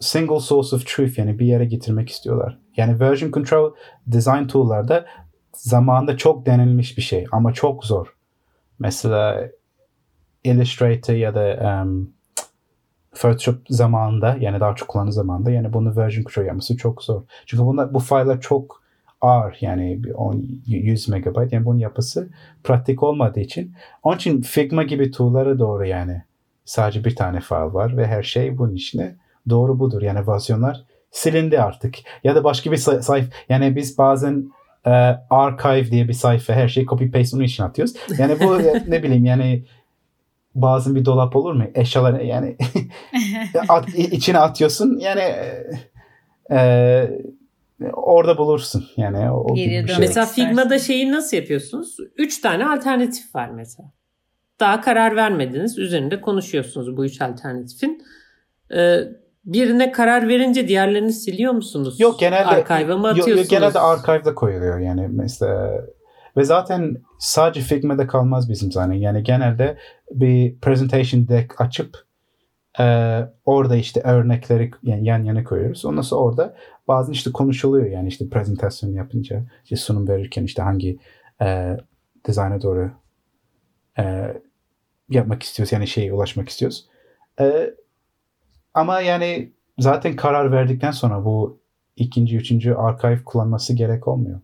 [0.00, 2.58] single source of truth yani bir yere getirmek istiyorlar.
[2.76, 3.74] Yani version control
[4.06, 5.06] design tool'larda
[5.52, 8.14] zamanında çok denilmiş bir şey ama çok zor.
[8.78, 9.48] Mesela
[10.44, 12.10] Illustrator ya da um,
[13.14, 17.22] Photoshop zamanında yani daha çok kullandığı zamanında yani bunu version control yapması çok zor.
[17.46, 18.77] Çünkü bunlar, bu file'lar çok
[19.20, 22.28] ağır yani 10, 100 megabayt yani bunun yapısı
[22.64, 26.22] pratik olmadığı için onun için Figma gibi tool'lara doğru yani
[26.64, 29.14] sadece bir tane file var ve her şey bunun içine
[29.48, 30.02] doğru budur.
[30.02, 31.94] Yani versiyonlar silindi artık.
[32.24, 34.50] Ya da başka bir sayfa yani biz bazen
[34.86, 34.90] e,
[35.30, 37.94] archive diye bir sayfa her şeyi copy paste onun için atıyoruz.
[38.18, 38.58] Yani bu
[38.90, 39.64] ne bileyim yani
[40.54, 41.64] bazen bir dolap olur mu?
[41.74, 42.56] Eşyalar yani
[43.68, 45.22] at, içine atıyorsun yani
[46.50, 46.58] e,
[47.92, 48.84] orada bulursun.
[48.96, 49.98] Yani o gibi bir şey.
[49.98, 51.96] Mesela Figma'da şeyi nasıl yapıyorsunuz?
[52.16, 53.92] Üç tane alternatif var mesela.
[54.60, 55.78] Daha karar vermediniz.
[55.78, 58.02] Üzerinde konuşuyorsunuz bu üç alternatifin.
[58.74, 59.00] Ee,
[59.44, 62.00] birine karar verince diğerlerini siliyor musunuz?
[62.00, 63.38] Yok genelde archive'a mı atıyorsunuz?
[63.38, 65.84] Yok, genelde archive'da koyuluyor yani mesela
[66.36, 68.92] ve zaten sadece Figma'da kalmaz bizim zaten.
[68.92, 69.78] Yani genelde
[70.10, 72.07] bir presentation deck açıp
[72.80, 72.84] e,
[73.44, 75.84] orada işte örnekleri yani yan yana koyuyoruz.
[75.84, 76.56] Ondan sonra orada
[76.88, 80.98] bazen işte konuşuluyor yani işte prezentasyon yapınca işte sunum verirken işte hangi
[81.42, 81.76] e,
[82.26, 82.90] dizayna doğru
[83.98, 84.34] e,
[85.10, 86.86] yapmak istiyoruz yani şeye ulaşmak istiyoruz.
[87.40, 87.74] E,
[88.74, 91.60] ama yani zaten karar verdikten sonra bu
[91.96, 94.40] ikinci, üçüncü archive kullanması gerek olmuyor.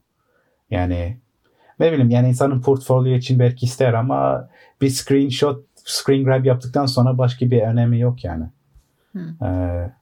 [0.70, 1.16] Yani
[1.80, 4.48] ne bileyim yani insanın portfolyo için belki ister ama
[4.80, 8.44] bir screenshot, screen grab yaptıktan sonra başka bir önemi yok yani.
[9.12, 9.44] Hmm.
[9.44, 9.92] Ee,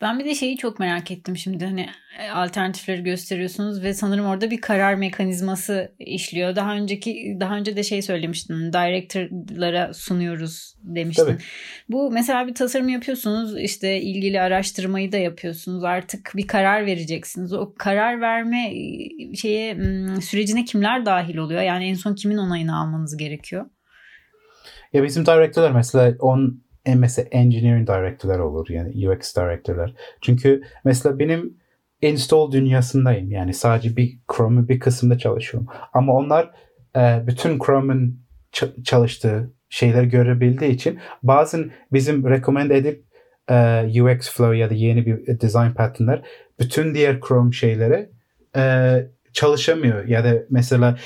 [0.00, 1.86] ben bir de şeyi çok merak ettim şimdi hani
[2.18, 6.56] e, alternatifleri gösteriyorsunuz ve sanırım orada bir karar mekanizması işliyor.
[6.56, 8.72] Daha önceki daha önce de şey söylemiştin.
[8.72, 11.24] Director'lara sunuyoruz demiştin.
[11.24, 11.38] Tabii.
[11.88, 15.84] Bu mesela bir tasarım yapıyorsunuz işte ilgili araştırmayı da yapıyorsunuz.
[15.84, 17.52] Artık bir karar vereceksiniz.
[17.52, 19.76] O karar verme e, şeye
[20.20, 21.62] sürecine kimler dahil oluyor?
[21.62, 23.66] Yani en son kimin onayını almanız gerekiyor?
[24.92, 26.62] Ya bizim director'lar mesela on
[26.94, 29.94] mesela engineering director'lar olur yani UX director'lar.
[30.20, 31.56] Çünkü mesela benim
[32.02, 33.30] install dünyasındayım.
[33.30, 35.68] Yani sadece bir Chrome'un bir kısmında çalışıyorum.
[35.92, 36.50] Ama onlar
[36.96, 38.20] e, bütün Chrome'un
[38.84, 43.04] çalıştığı şeyleri görebildiği için bazen bizim recommend edip
[43.50, 46.22] e, UX flow ya da yeni bir design pattern'lar
[46.60, 48.10] bütün diğer Chrome şeylere
[48.56, 48.94] e,
[49.32, 50.04] çalışamıyor.
[50.06, 50.98] Ya da mesela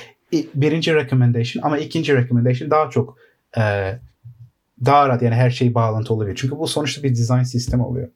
[0.55, 3.17] birinci recommendation ama ikinci recommendation daha çok
[3.59, 3.63] e,
[4.85, 6.37] daha rahat yani her şey bağlantı olabilir.
[6.37, 8.09] Çünkü bu sonuçta bir design sistem oluyor.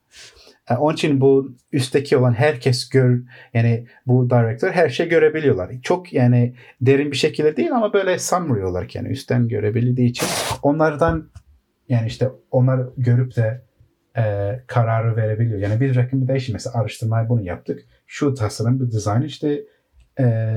[0.70, 3.18] E, onun için bu üstteki olan herkes gör
[3.54, 5.70] yani bu director her şey görebiliyorlar.
[5.82, 10.26] Çok yani derin bir şekilde değil ama böyle summary olarak yani üstten görebildiği için
[10.62, 11.28] onlardan
[11.88, 13.62] yani işte onlar görüp de
[14.16, 15.58] e, kararı verebiliyor.
[15.58, 17.80] Yani bir recommendation mesela araştırmayı bunu yaptık.
[18.06, 19.62] Şu tasarım, bu design işte
[20.18, 20.56] e,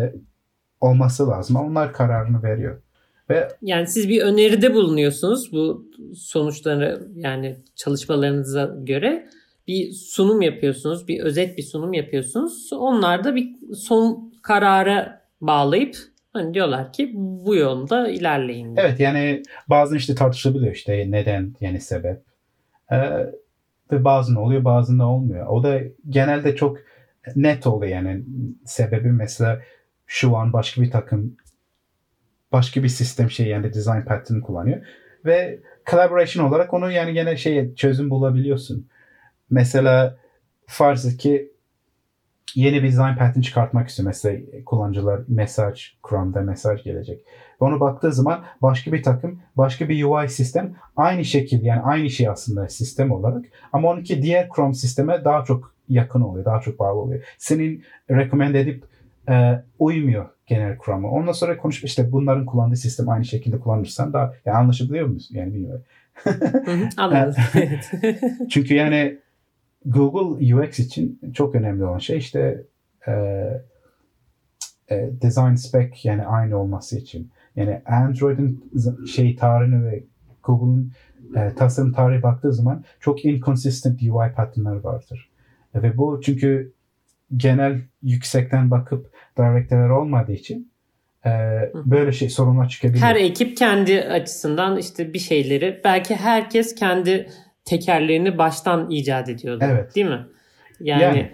[0.81, 1.55] olması lazım.
[1.55, 2.81] Onlar kararını veriyor.
[3.29, 9.29] Ve yani siz bir öneride bulunuyorsunuz bu sonuçları yani çalışmalarınıza göre
[9.67, 12.69] bir sunum yapıyorsunuz, bir özet bir sunum yapıyorsunuz.
[12.73, 15.95] Onlar da bir son karara bağlayıp
[16.33, 18.75] hani diyorlar ki bu yolda ilerleyin.
[18.77, 22.21] Evet yani bazen işte tartışılabiliyor işte neden yani sebep.
[22.91, 22.97] Ee,
[23.91, 25.47] ve bazen oluyor bazen de olmuyor.
[25.47, 26.77] O da genelde çok
[27.35, 28.23] net oluyor yani
[28.65, 29.61] sebebi mesela
[30.07, 31.37] şu an başka bir takım
[32.51, 34.81] başka bir sistem şey yani design pattern kullanıyor.
[35.25, 38.87] Ve collaboration olarak onu yani gene şey çözüm bulabiliyorsun.
[39.49, 40.17] Mesela
[40.65, 41.51] farz ki
[42.55, 44.07] yeni bir design pattern çıkartmak istiyor.
[44.07, 47.25] Mesela kullanıcılar mesaj, Chrome'da mesaj gelecek.
[47.61, 52.09] Ve onu baktığı zaman başka bir takım, başka bir UI sistem aynı şekil yani aynı
[52.09, 53.45] şey aslında sistem olarak.
[53.73, 57.23] Ama onunki diğer Chrome sisteme daha çok yakın oluyor, daha çok bağlı oluyor.
[57.37, 58.83] Senin recommend edip
[59.29, 61.09] e, uymuyor genel kurama.
[61.09, 65.35] Ondan sonra konuşup işte bunların kullandığı sistem aynı şekilde kullanırsan daha yani anlaşılıyor musun?
[65.35, 65.83] Yani bilmiyorum.
[66.97, 67.43] Anladım.
[67.55, 67.91] evet.
[68.49, 69.19] Çünkü yani
[69.85, 72.63] Google UX için çok önemli olan şey işte
[73.07, 73.11] e,
[74.91, 77.31] e, design spec yani aynı olması için.
[77.55, 78.71] Yani Android'in
[79.05, 80.03] şey tarihine ve
[80.43, 80.93] Google'un
[81.35, 85.29] e, tasarım tarihi baktığı zaman çok inconsistent UI pattern'lar vardır.
[85.75, 86.73] E, ve bu çünkü
[87.37, 89.11] genel yüksekten bakıp
[89.43, 90.71] direktörler olmadığı için
[91.25, 91.29] e,
[91.73, 93.01] böyle şey sorunlar çıkabilir.
[93.01, 97.29] Her ekip kendi açısından işte bir şeyleri belki herkes kendi
[97.65, 99.65] tekerlerini baştan icat ediyordu.
[99.67, 99.95] Evet.
[99.95, 100.25] Değil mi?
[100.79, 101.31] Yani, Yani.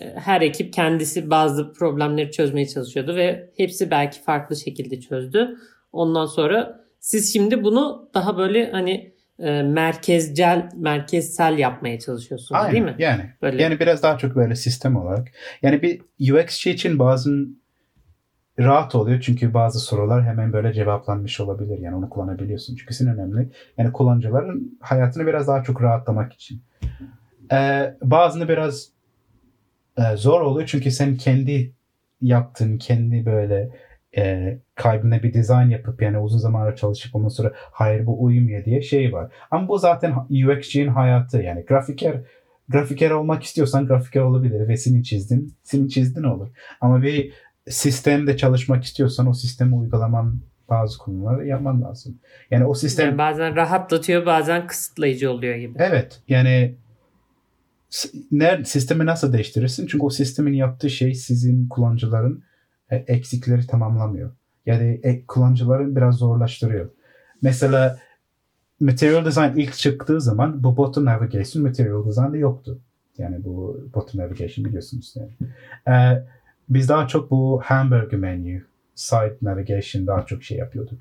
[0.00, 5.56] e, her ekip kendisi bazı problemleri çözmeye çalışıyordu ve hepsi belki farklı şekilde çözdü.
[5.92, 12.84] Ondan sonra siz şimdi bunu daha böyle hani e, merkezcel, merkezsel yapmaya çalışıyorsunuz Aynen, değil
[12.84, 12.94] mi?
[12.98, 13.62] Yani Böyle.
[13.62, 15.28] yani biraz daha çok böyle sistem olarak.
[15.62, 16.00] Yani bir
[16.32, 17.56] UX'çi için bazen
[18.58, 21.78] rahat oluyor çünkü bazı sorular hemen böyle cevaplanmış olabilir.
[21.78, 22.76] Yani onu kullanabiliyorsun.
[22.76, 23.48] Çünkü senin önemli.
[23.78, 26.62] Yani kullanıcıların hayatını biraz daha çok rahatlamak için.
[27.52, 28.88] Ee, bazını biraz
[29.98, 31.72] e, zor oluyor çünkü sen kendi
[32.22, 33.70] yaptığın, kendi böyle
[34.16, 38.82] e, kalbine bir dizayn yapıp yani uzun zamanlar çalışıp ondan sonra hayır bu uymuyor diye
[38.82, 39.32] şey var.
[39.50, 42.20] Ama bu zaten UX'cinin hayatı yani grafiker
[42.68, 46.48] grafiker olmak istiyorsan grafiker olabilir ve senin çizdin, senin çizdin olur.
[46.80, 47.32] Ama bir
[47.68, 50.40] sistemde çalışmak istiyorsan o sistemi uygulaman
[50.70, 52.18] bazı konuları yapman lazım.
[52.50, 55.78] Yani o sistem Yani bazen rahatlatıyor bazen kısıtlayıcı oluyor gibi.
[55.78, 56.74] Evet yani
[57.90, 59.86] s- ner sistemi nasıl değiştirirsin?
[59.86, 62.42] Çünkü o sistemin yaptığı şey sizin kullanıcıların
[62.90, 64.30] eksikleri tamamlamıyor.
[64.66, 66.88] Yani e, kullanıcıların biraz zorlaştırıyor.
[67.42, 67.98] Mesela
[68.80, 72.78] Material Design ilk çıktığı zaman bu bottom navigation Material Design'da yoktu.
[73.18, 75.30] Yani bu bottom navigation biliyorsunuz yani.
[75.88, 76.24] Ee,
[76.68, 78.60] biz daha çok bu hamburger menu,
[78.94, 80.98] side navigation daha çok şey yapıyorduk.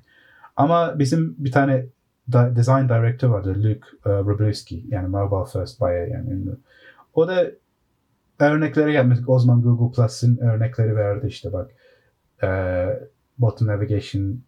[0.56, 1.86] Ama bizim bir tane
[2.32, 6.58] da- design director vardı Luke uh, Wroblewski yani Mobile First bayağı yani ünlü.
[7.14, 7.52] O da
[8.40, 9.30] örnekleri yapmıştık.
[9.30, 11.72] O zaman Google Plus'ın örnekleri verdi işte bak
[12.44, 12.50] e,
[13.38, 14.40] bottom navigation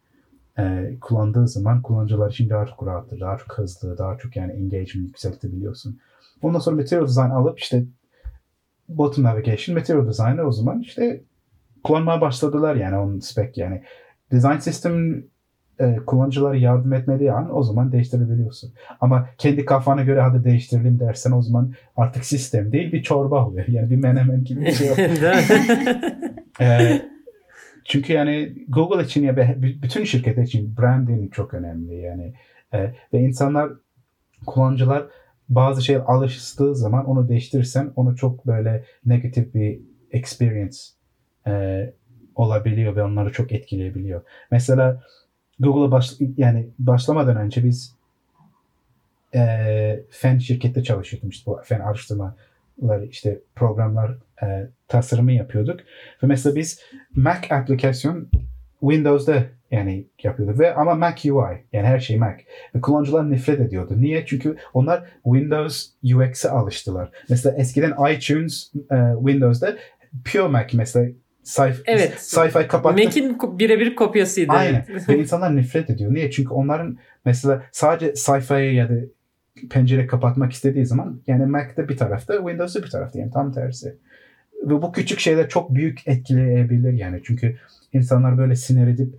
[0.57, 5.07] e, kullandığı zaman kullanıcılar için daha çok rahattır, daha çok hızlı, daha çok yani engagement
[5.07, 5.99] yükseltebiliyorsun.
[6.41, 7.85] Ondan sonra material design alıp işte
[8.89, 11.21] bottom navigation, material design'ı o zaman işte
[11.83, 13.83] kullanmaya başladılar yani onun spec yani.
[14.31, 15.31] Design sistemin
[15.80, 18.73] e, kullanıcılara yardım etmediği an o zaman değiştirebiliyorsun.
[19.01, 23.67] Ama kendi kafana göre hadi değiştirelim dersen o zaman artık sistem değil bir çorba oluyor.
[23.67, 24.97] Yani bir menemen gibi bir şey mi?
[26.61, 27.01] Ee,
[27.86, 32.34] çünkü yani Google için ya bütün şirketler için branding çok önemli yani
[32.73, 33.71] Ee, ve insanlar
[34.45, 35.07] kullanıcılar
[35.49, 39.80] bazı şey alıştığı zaman onu değiştirirsen onu çok böyle negatif bir
[40.11, 40.77] experience
[41.47, 41.93] e,
[42.36, 44.21] olabiliyor ve onları çok etkileyebiliyor.
[44.51, 45.03] Mesela
[45.60, 47.95] Google'a baş, yani başlamadan önce biz
[49.36, 55.80] e, fen şirkette çalışıyordum işte bu fen araştırmalar işte programlar e, tasarımı yapıyorduk
[56.24, 56.82] ve mesela biz
[57.16, 58.28] Mac aplikasyon
[58.80, 62.43] Windows'da yani yapıyorduk ve ama Mac UI yani her şey Mac
[62.76, 63.93] ve kullanıcılar nefret ediyordu.
[63.97, 64.26] Niye?
[64.26, 67.10] Çünkü onlar Windows UX'e alıştılar.
[67.30, 69.78] Mesela eskiden iTunes e, Windows'da
[70.26, 71.12] Pure Mac mesela
[71.50, 72.14] sayf Evet.
[72.22, 73.04] sayfayı kapattı.
[73.04, 74.52] Mac'in birebir kopyasıydı.
[74.52, 74.86] Aynen.
[75.10, 76.14] Ve insanlar nefret ediyor.
[76.14, 76.32] Niye?
[76.32, 78.93] Çünkü onların mesela sadece sayfayı ya da
[79.70, 83.95] pencere kapatmak istediği zaman yani Mac'te bir tarafta, Windows'da bir tarafta yani tam tersi.
[84.64, 87.22] Ve bu küçük şeyler çok büyük etkileyebilir yani.
[87.24, 87.58] Çünkü
[87.93, 89.14] insanlar böyle sinir edip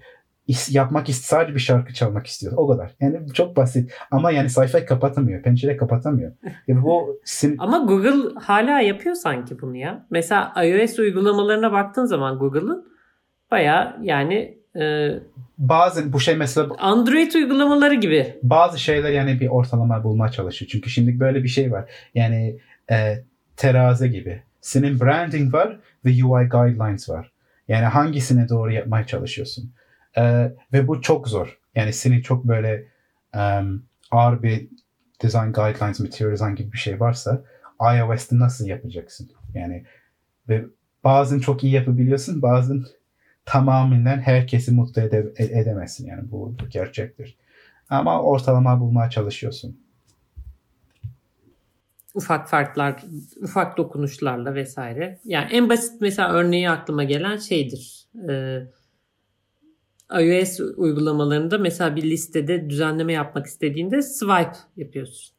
[0.51, 2.53] is- yapmak ist sadece bir şarkı çalmak istiyor.
[2.57, 2.91] O kadar.
[3.01, 3.93] Yani çok basit.
[4.11, 5.43] Ama yani sayfayı kapatamıyor.
[5.43, 6.33] Pencere kapatamıyor.
[6.69, 10.07] Yani bu sin- Ama Google hala yapıyor sanki bunu ya.
[10.11, 12.85] Mesela iOS uygulamalarına baktığın zaman Google'ın
[13.51, 15.11] baya yani e,
[15.59, 18.39] bazen bu şey mesela Android uygulamaları gibi.
[18.43, 20.69] bazı şeyler yani bir ortalama bulmaya çalışıyor.
[20.73, 21.91] Çünkü şimdi böyle bir şey var.
[22.15, 22.59] Yani
[22.91, 23.25] e,
[23.57, 24.43] terazi gibi.
[24.61, 27.33] Senin branding var ve UI guidelines var.
[27.69, 29.73] Yani hangisine doğru yapmaya çalışıyorsun.
[30.17, 31.59] E, ve bu çok zor.
[31.75, 32.85] Yani senin çok böyle
[33.35, 34.69] um, ağır bir
[35.23, 37.43] design guidelines, material design gibi bir şey varsa
[37.81, 39.31] iOS'te nasıl yapacaksın?
[39.55, 39.85] Yani
[40.49, 40.65] ve
[41.05, 42.85] bazen çok iyi yapabiliyorsun, bazen
[43.45, 46.07] tamamen herkesi mutlu ede- e- edemezsin.
[46.07, 47.37] Yani bu, bu gerçektir.
[47.91, 49.81] Ama ortalama bulmaya çalışıyorsun.
[52.15, 53.05] Ufak farklar,
[53.43, 55.19] ufak dokunuşlarla vesaire.
[55.25, 58.07] Yani en basit mesela örneği aklıma gelen şeydir.
[58.29, 58.61] Ee,
[60.21, 65.37] iOS uygulamalarında mesela bir listede düzenleme yapmak istediğinde swipe yapıyorsun.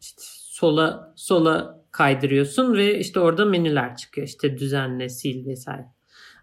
[0.00, 4.26] İşte sola sola kaydırıyorsun ve işte orada menüler çıkıyor.
[4.26, 5.86] İşte düzenle, sil vesaire.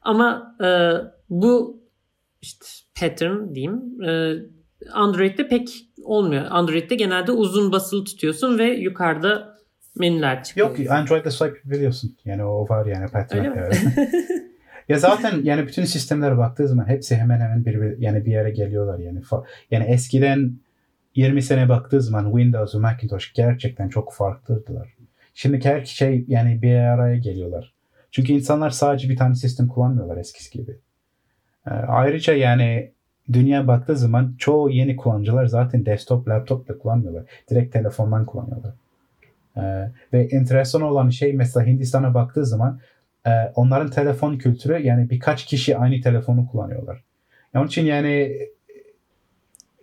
[0.01, 0.69] Ama e,
[1.29, 1.81] bu
[2.41, 2.65] işte
[2.99, 4.33] pattern diyeyim e,
[4.91, 6.45] Android'de pek olmuyor.
[6.49, 9.57] Android'de genelde uzun basılı tutuyorsun ve yukarıda
[9.95, 10.77] menüler çıkıyor.
[10.77, 12.17] Yok Android'de swipe biliyorsun.
[12.25, 13.39] Yani o var yani pattern.
[13.39, 13.67] Öyle mi?
[13.67, 13.77] Evet.
[14.91, 18.99] ya zaten yani bütün sistemlere baktığı zaman hepsi hemen hemen bir, yani bir yere geliyorlar
[18.99, 19.21] yani.
[19.71, 20.53] Yani eskiden
[21.15, 24.93] 20 sene baktığı zaman Windows ve Macintosh gerçekten çok farklıydılar.
[25.33, 27.73] Şimdi her şey yani bir araya geliyorlar.
[28.11, 30.71] Çünkü insanlar sadece bir tane sistem kullanmıyorlar eskisi gibi.
[31.67, 32.91] Ee, ayrıca yani
[33.33, 37.23] dünya baktığı zaman çoğu yeni kullanıcılar zaten desktop, laptop da kullanmıyorlar.
[37.49, 38.73] Direkt telefondan kullanıyorlar.
[39.57, 42.79] Ee, ve enteresan olan şey mesela Hindistan'a baktığı zaman
[43.27, 47.03] e, onların telefon kültürü yani birkaç kişi aynı telefonu kullanıyorlar.
[47.55, 48.37] Onun için yani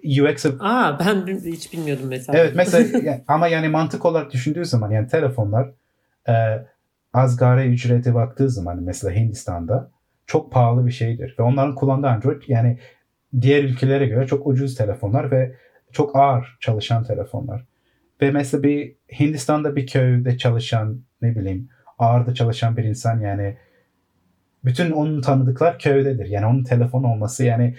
[0.05, 2.39] UX'ı Aa ben hiç bilmiyordum mesela.
[2.39, 5.71] Evet mesela ya- ama yani mantık olarak düşündüğü zaman yani telefonlar
[6.29, 6.33] e,
[7.13, 9.91] asgari ücrete baktığı zaman mesela Hindistan'da
[10.27, 11.35] çok pahalı bir şeydir.
[11.39, 12.79] Ve onların kullandığı Android yani
[13.41, 15.55] diğer ülkelere göre çok ucuz telefonlar ve
[15.93, 17.65] çok ağır çalışan telefonlar.
[18.23, 21.69] Ve mesela bir Hindistan'da bir köyde çalışan ne bileyim
[21.99, 23.57] ağırda çalışan bir insan yani
[24.65, 26.27] bütün onun tanıdıklar köydedir.
[26.27, 27.75] Yani onun telefon olması yani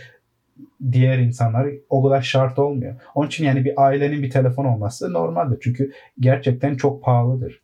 [0.91, 2.95] diğer insanlar o kadar şart olmuyor.
[3.15, 5.59] Onun için yani bir ailenin bir telefon olması normaldir.
[5.61, 7.61] Çünkü gerçekten çok pahalıdır.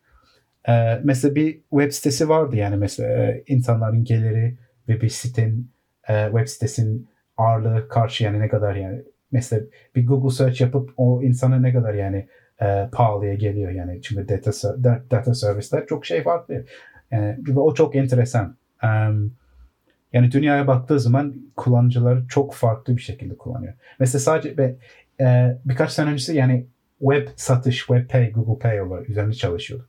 [0.70, 4.58] Ee, mesela bir web sitesi vardı yani mesela e, insanların geliri
[4.90, 5.72] ve bir sitenin
[6.10, 9.02] e, web sitesinin ağırlığı karşı yani ne kadar yani
[9.32, 9.62] mesela
[9.96, 12.28] bir Google search yapıp o insana ne kadar yani
[12.62, 14.52] e, pahalıya geliyor yani çünkü data
[15.12, 16.66] data service'ler çok şey farklı.
[17.12, 18.56] Yani, ve o çok enteresan.
[18.84, 19.34] Um,
[20.14, 23.74] yani dünyaya baktığı zaman kullanıcılar çok farklı bir şekilde kullanıyor.
[24.00, 24.76] Mesela sadece be,
[25.20, 26.66] e, birkaç sene öncesi yani
[27.00, 29.88] web satış, web pay, Google Pay olarak üzerinde çalışıyordum.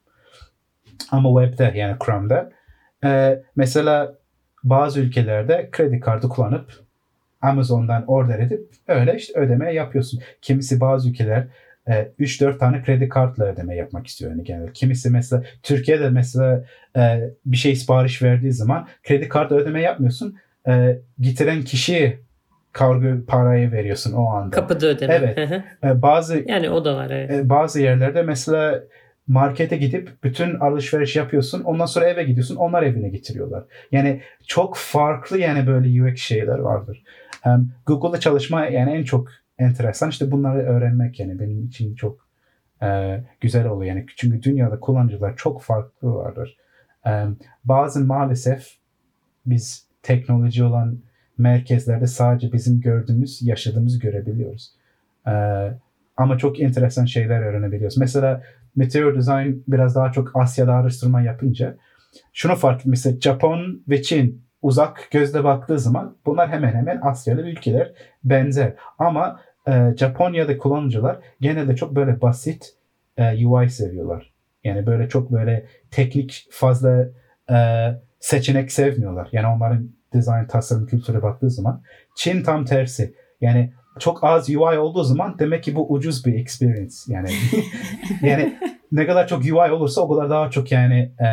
[1.11, 2.53] Ama webde yani Chrome'da
[3.05, 4.15] e, mesela
[4.65, 6.73] bazı ülkelerde kredi kartı kullanıp
[7.43, 10.21] Amazon'dan order edip öyle işte ödeme yapıyorsun.
[10.43, 11.47] Kimisi bazı ülkeler
[11.89, 14.73] e, 3-4 tane kredi kartla ödeme yapmak istiyor yani genelde.
[14.73, 16.65] Kimisi mesela Türkiye'de mesela
[16.97, 20.37] e, bir şey sipariş verdiği zaman kredi kartla ödeme yapmıyorsun.
[20.69, 22.19] E, getiren kişiye
[22.73, 24.57] kargo parayı veriyorsun o anda.
[24.57, 25.35] Kapıda ödeme.
[25.37, 25.63] Evet.
[25.85, 27.31] E, bazı yani o da var evet.
[27.31, 28.83] e, bazı yerlerde mesela
[29.27, 31.63] markete gidip bütün alışveriş yapıyorsun.
[31.63, 32.57] Ondan sonra eve gidiyorsun.
[32.57, 33.65] Onlar evine getiriyorlar.
[33.93, 37.03] Yani çok farklı yani böyle UX şeyler vardır.
[37.41, 39.29] Hem Google'da çalışma yani en çok
[39.59, 42.29] enteresan işte bunları öğrenmek yani benim için çok
[42.83, 43.95] e, güzel oluyor.
[43.95, 46.57] Yani çünkü dünyada kullanıcılar çok farklı vardır.
[47.07, 47.11] E,
[47.65, 48.69] bazen maalesef
[49.47, 50.99] biz teknoloji olan
[51.39, 54.73] merkezlerde sadece bizim gördüğümüz, yaşadığımızı görebiliyoruz.
[55.27, 55.33] E,
[56.17, 57.99] ama çok enteresan şeyler öğrenebiliyoruz.
[57.99, 58.43] Mesela
[58.77, 61.77] Material Design biraz daha çok Asya'da araştırma yapınca
[62.33, 62.91] şunu fark ettim.
[62.91, 67.93] Mesela Japon ve Çin uzak gözle baktığı zaman bunlar hemen hemen Asyalı ülkeler
[68.25, 68.75] benzer.
[68.99, 72.75] Ama e, Japonya'da kullanıcılar genelde çok böyle basit
[73.17, 74.33] e, UI seviyorlar.
[74.65, 77.09] Yani böyle çok böyle teknik fazla
[77.51, 77.57] e,
[78.21, 79.29] seçenek sevmiyorlar.
[79.33, 81.83] Yani onların design tasarım kültürü baktığı zaman
[82.17, 83.15] Çin tam tersi.
[83.41, 86.95] Yani çok az UI olduğu zaman demek ki bu ucuz bir experience.
[87.09, 87.29] Yani
[88.23, 88.57] yani
[88.93, 91.27] ne kadar çok UI olursa o kadar daha çok yani e,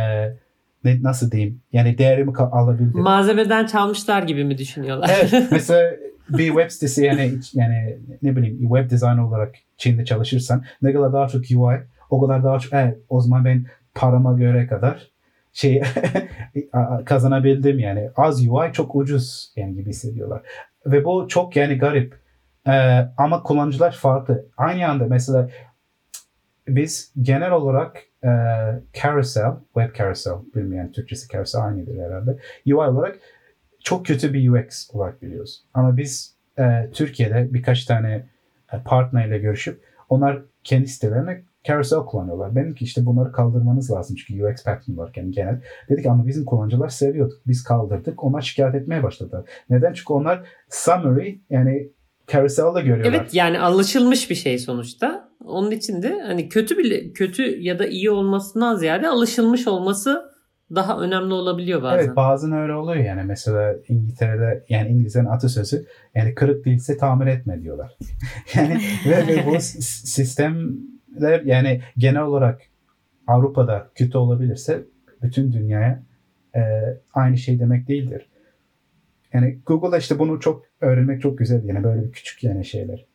[0.83, 3.01] ne, nasıl diyeyim yani değerimi alabildim.
[3.01, 5.11] Malzemeden çalmışlar gibi mi düşünüyorlar?
[5.19, 5.47] Evet.
[5.51, 5.91] Mesela
[6.37, 11.27] bir web sitesi yani yani ne bileyim web design olarak Çin'de çalışırsan ne kadar daha
[11.27, 11.75] çok UI
[12.09, 13.65] o kadar daha çok evet, o zaman ben
[13.95, 15.11] parama göre kadar
[15.53, 15.81] şey
[17.05, 18.09] kazanabildim yani.
[18.15, 20.41] Az UI çok ucuz yani gibi hissediyorlar.
[20.85, 22.23] Ve bu çok yani garip.
[22.67, 22.71] Ee,
[23.17, 24.45] ama kullanıcılar farklı.
[24.57, 25.49] Aynı anda mesela
[26.67, 28.29] biz genel olarak e,
[28.93, 32.37] carousel web carousel bilmeyen Türkçesi carousel aynıdır herhalde.
[32.65, 33.19] UI olarak
[33.83, 35.63] çok kötü bir UX olarak biliyoruz.
[35.73, 38.25] Ama biz e, Türkiye'de birkaç tane
[38.73, 42.55] e, partnerle görüşüp onlar kendi sitelerine carousel kullanıyorlar.
[42.55, 45.61] Dedim ki işte bunları kaldırmanız lazım çünkü UX pattern var yani genel.
[45.89, 47.41] Dedik ama bizim kullanıcılar seviyorduk.
[47.47, 48.23] Biz kaldırdık.
[48.23, 49.45] Onlar şikayet etmeye başladılar.
[49.69, 49.93] Neden?
[49.93, 51.89] Çünkü onlar summary yani
[52.31, 53.19] carousel'da görüyorlar.
[53.19, 55.29] Evet yani alışılmış bir şey sonuçta.
[55.45, 60.32] Onun için de hani kötü bile kötü ya da iyi olmasından ziyade alışılmış olması
[60.75, 62.05] daha önemli olabiliyor bazen.
[62.05, 65.85] Evet bazen öyle oluyor yani mesela İngiltere'de yani İngilizlerin atasözü
[66.15, 67.97] yani kırık değilse tamir etme diyorlar.
[68.55, 72.61] yani ve, ve bu sistemler yani genel olarak
[73.27, 74.83] Avrupa'da kötü olabilirse
[75.21, 76.03] bütün dünyaya
[76.55, 76.61] e,
[77.13, 78.29] aynı şey demek değildir.
[79.33, 83.05] Yani Google'da işte bunu çok öğrenmek çok güzel yani böyle bir küçük yani şeyler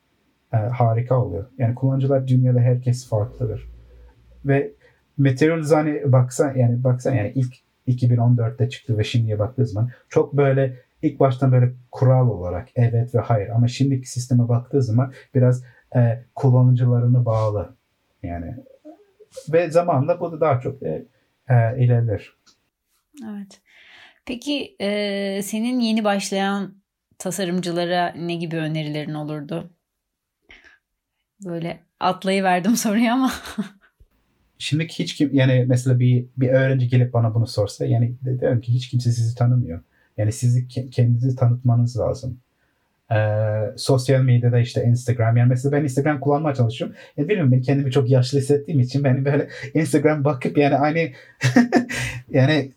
[0.53, 1.47] e, harika oluyor.
[1.59, 3.69] Yani kullanıcılar dünyada herkes farklıdır.
[4.45, 4.73] Ve
[5.19, 7.55] Material Design'e baksan yani baksan yani ilk
[7.89, 13.19] 2014'te çıktı ve şimdiye baktığı zaman çok böyle ilk baştan böyle kural olarak evet ve
[13.19, 15.65] hayır ama şimdiki sisteme baktığı zaman biraz
[15.97, 17.75] e, kullanıcılarını bağlı
[18.23, 18.55] yani
[19.53, 21.05] ve zamanla bu da daha çok e,
[21.49, 22.33] e, ilerler.
[23.25, 23.61] Evet.
[24.27, 26.75] Peki e, senin yeni başlayan
[27.19, 29.71] tasarımcılara ne gibi önerilerin olurdu?
[31.45, 33.33] Böyle atlayıverdim soruyu ama.
[34.59, 38.75] Şimdi hiç kim yani mesela bir bir öğrenci gelip bana bunu sorsa yani derim ki
[38.75, 39.81] hiç kimse sizi tanımıyor.
[40.17, 42.39] Yani sizi kendinizi tanıtmanız lazım.
[43.13, 43.17] Ee,
[43.77, 46.97] sosyal medyada işte Instagram yani mesela ben Instagram kullanmaya çalışıyorum.
[47.17, 50.99] Yani bilmiyorum ben kendimi çok yaşlı hissettiğim için ben böyle Instagram bakıp yani aynı
[52.31, 52.73] yani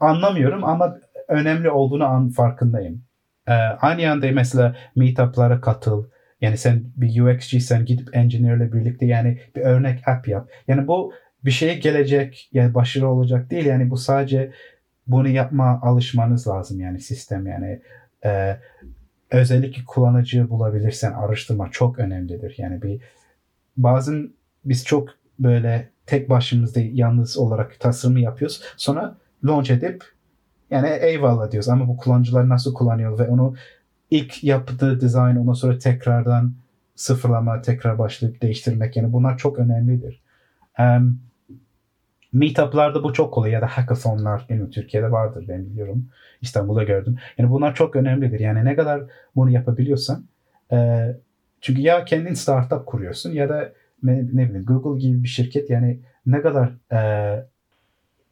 [0.00, 0.98] anlamıyorum ama
[1.28, 3.02] önemli olduğunu an farkındayım.
[3.48, 6.04] Ee, aynı anda mesela meetup'lara katıl.
[6.40, 10.48] Yani sen bir UX'ciysen gidip engineer'le birlikte yani bir örnek app yap.
[10.68, 11.12] Yani bu
[11.44, 13.66] bir şeye gelecek yani başarılı olacak değil.
[13.66, 14.52] Yani bu sadece
[15.06, 17.80] bunu yapma alışmanız lazım yani sistem yani
[18.24, 18.56] e,
[19.30, 22.54] özellikle kullanıcı bulabilirsen araştırma çok önemlidir.
[22.58, 23.00] Yani bir
[23.76, 24.30] bazen
[24.64, 25.08] biz çok
[25.38, 28.62] böyle tek başımızda yalnız olarak tasarımı yapıyoruz.
[28.76, 30.04] Sonra launch edip
[30.70, 33.54] yani eyvallah diyoruz ama bu kullanıcılar nasıl kullanıyor ve onu
[34.10, 36.54] ilk yaptığı dizayn ondan sonra tekrardan
[36.94, 40.22] sıfırlama, tekrar başlayıp değiştirmek yani bunlar çok önemlidir.
[40.78, 41.20] Um,
[42.32, 46.08] meetup'larda bu çok kolay ya da hackathonlar bilmiyorum Türkiye'de vardır ben biliyorum.
[46.40, 47.16] İstanbul'da gördüm.
[47.38, 48.40] Yani bunlar çok önemlidir.
[48.40, 49.02] Yani ne kadar
[49.36, 50.24] bunu yapabiliyorsan
[50.72, 51.06] e,
[51.60, 56.00] çünkü ya kendin startup kuruyorsun ya da ne, ne bileyim Google gibi bir şirket yani
[56.26, 57.46] ne kadar e,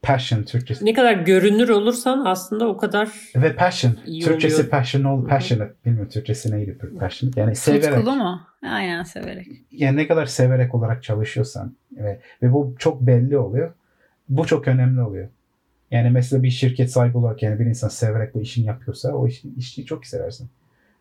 [0.05, 0.84] passion Türkçesi.
[0.84, 4.70] Ne kadar görünür olursan aslında o kadar ve passion iyi Türkçesi oluyor.
[4.70, 8.40] passion ol passionate bilmiyorum Türkçesi neydi passionate yani severek Tutkulu mu?
[8.62, 9.46] Aynen severek.
[9.70, 13.72] yani ne kadar severek olarak çalışıyorsan ve, ve bu çok belli oluyor.
[14.28, 15.28] Bu çok önemli oluyor.
[15.90, 19.48] Yani mesela bir şirket sahibi olarak yani bir insan severek bu işini yapıyorsa o işi,
[19.57, 20.50] işini çok seversin.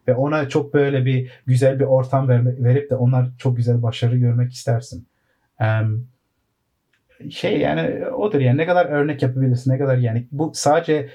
[0.08, 4.18] Ve ona çok böyle bir güzel bir ortam verme, verip de onlar çok güzel başarı
[4.18, 5.08] görmek istersin.
[5.60, 6.08] Um,
[7.32, 11.10] şey yani odur yani ne kadar örnek yapabilirsin ne kadar yani bu sadece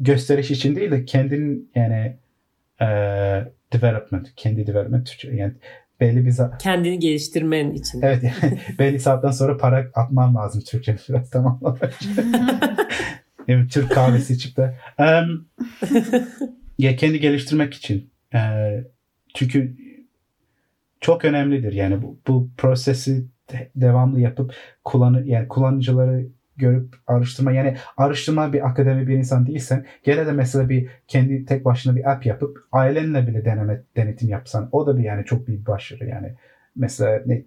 [0.00, 2.16] gösteriş için değil de kendin yani
[2.80, 2.86] e,
[3.72, 5.52] development kendi development Türkçe yani
[6.00, 8.02] belli bir za- kendini geliştirmen için.
[8.02, 11.60] evet yani belli saatten sonra para atman lazım Türkçe biraz tamam
[13.48, 14.74] yani Türk kahvesi içip de.
[14.98, 15.48] Um,
[16.78, 18.40] ya kendi geliştirmek için e,
[19.34, 19.76] çünkü
[21.00, 23.24] çok önemlidir yani bu, bu prosesi
[23.76, 26.26] devamlı yapıp kullanı yani kullanıcıları
[26.56, 31.64] görüp araştırma yani araştırma bir akademi bir insan değilsen gene de mesela bir kendi tek
[31.64, 35.66] başına bir app yapıp ailenle bile deneme denetim yapsan o da bir yani çok büyük
[35.66, 36.06] başarı.
[36.06, 36.34] Yani
[36.76, 37.42] mesela ne,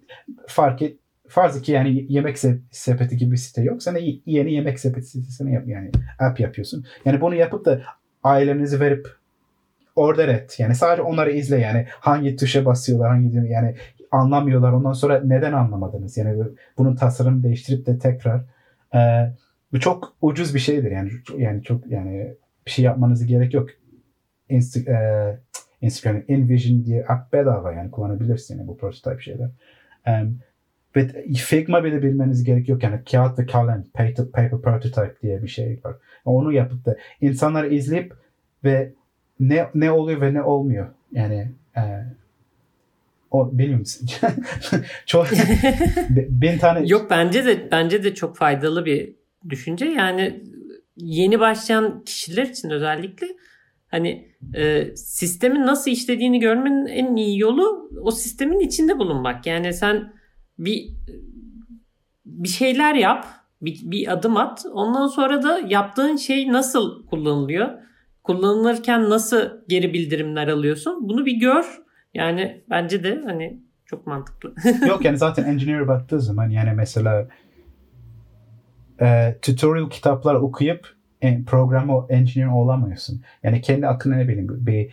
[0.48, 0.98] fark et
[1.28, 5.54] farz ki yani yemek se- sepeti gibi bir site yok y- yeni yemek sepeti sitesini
[5.54, 6.86] yap yani app yapıyorsun.
[7.06, 7.82] Yani bunu yapıp da
[8.24, 9.08] ailenizi verip
[9.96, 10.60] order et.
[10.60, 13.76] Yani sadece onları izle yani hangi tuşa basıyorlar hangi yani
[14.12, 14.72] anlamıyorlar.
[14.72, 16.18] Ondan sonra neden anlamadınız?
[16.18, 18.42] Yani bu- bunun tasarım değiştirip de tekrar
[18.96, 19.00] e,
[19.72, 20.92] bu çok ucuz bir şeydir.
[20.92, 22.36] Yani yani çok yani
[22.66, 23.70] bir şey yapmanızı gerek yok.
[24.50, 24.80] Insta,
[25.82, 29.50] e, InVision diye app bedava yani kullanabilirsin yani bu prototype şeyler.
[30.08, 30.40] Um,
[30.96, 32.84] ve Figma bile bilmeniz gerek yok.
[32.84, 35.96] Yani kağıt ve kalem, paper, paper prototype diye bir şey var.
[36.26, 38.14] Onu yapıp da insanları izleyip
[38.64, 38.94] ve
[39.40, 40.88] ne ne oluyor ve ne olmuyor.
[41.12, 41.82] Yani e,
[43.32, 43.86] o bilmiyorum.
[45.06, 45.28] çok
[46.10, 49.16] bin tane Yok bence de bence de çok faydalı bir
[49.50, 49.86] düşünce.
[49.86, 50.44] Yani
[50.96, 53.28] yeni başlayan kişiler için özellikle
[53.88, 59.48] hani e, sistemin nasıl işlediğini görmenin en iyi yolu o sistemin içinde bulunmak.
[59.48, 60.14] Yani sen
[60.60, 60.90] bir
[62.26, 63.28] bir şeyler yap,
[63.62, 64.66] bir, bir adım at.
[64.74, 67.70] Ondan sonra da yaptığın şey nasıl kullanılıyor?
[68.24, 71.10] Kullanılırken nasıl geri bildirimler alıyorsun?
[71.10, 71.82] Bunu bir gör.
[72.14, 74.54] Yani bence de hani çok mantıklı.
[74.88, 77.28] Yok yani zaten engineer baktığı zaman yani mesela
[79.02, 83.22] e, tutorial kitaplar okuyup e, programı engineer olamıyorsun.
[83.44, 84.90] Yani kendi aklına ne bileyim bir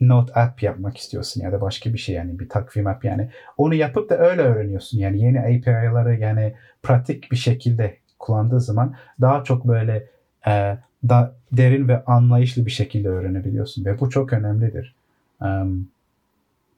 [0.00, 3.28] not app yapmak istiyorsun ya da başka bir şey yani bir takvim app yani.
[3.56, 4.98] Onu yapıp da öyle öğreniyorsun.
[4.98, 10.06] Yani yeni API'ları yani pratik bir şekilde kullandığı zaman daha çok böyle
[10.46, 10.78] e,
[11.08, 14.94] da derin ve anlayışlı bir şekilde öğrenebiliyorsun ve bu çok önemlidir.
[15.40, 15.88] Um,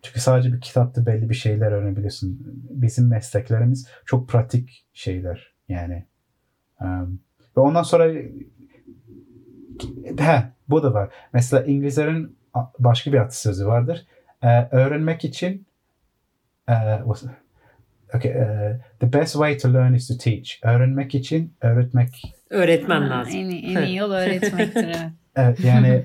[0.03, 2.39] çünkü sadece bir kitapta belli bir şeyler öğrenebiliyorsun.
[2.71, 6.05] Bizim mesleklerimiz çok pratik şeyler yani.
[6.81, 7.21] Um,
[7.57, 8.13] ve ondan sonra
[10.19, 11.09] he, bu da var.
[11.33, 12.37] Mesela İngilizlerin
[12.79, 14.07] başka bir atasözü vardır.
[14.43, 15.67] Ee, öğrenmek için
[16.69, 16.73] e,
[18.15, 20.51] okay, uh, the best way to learn is to teach.
[20.63, 22.23] Öğrenmek için öğretmek.
[22.51, 23.35] Öğretmen lazım.
[23.37, 24.97] En, iyi- en iyi yol öğretmektir.
[25.37, 26.05] Evet, yani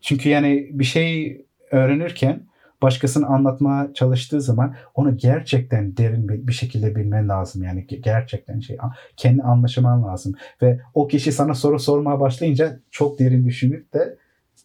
[0.00, 1.40] çünkü yani bir şey
[1.70, 2.40] öğrenirken
[2.82, 7.62] başkasını anlatmaya çalıştığı zaman onu gerçekten derin bir, bir şekilde bilmen lazım.
[7.62, 8.78] Yani ge- gerçekten şey
[9.16, 10.34] kendi anlaşman lazım.
[10.62, 14.16] Ve o kişi sana soru sormaya başlayınca çok derin düşünüp de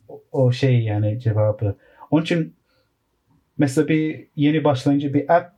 [0.07, 1.75] o, o şey yani cevabı.
[2.11, 2.55] Onun için
[3.57, 5.53] mesela bir yeni başlayınca bir app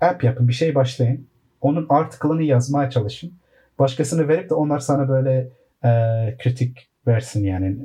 [0.00, 1.26] app yapın, bir şey başlayın.
[1.60, 3.32] Onun article'ını yazmaya çalışın.
[3.78, 5.48] Başkasını verip de onlar sana böyle
[5.84, 5.90] e,
[6.38, 7.76] kritik versin yani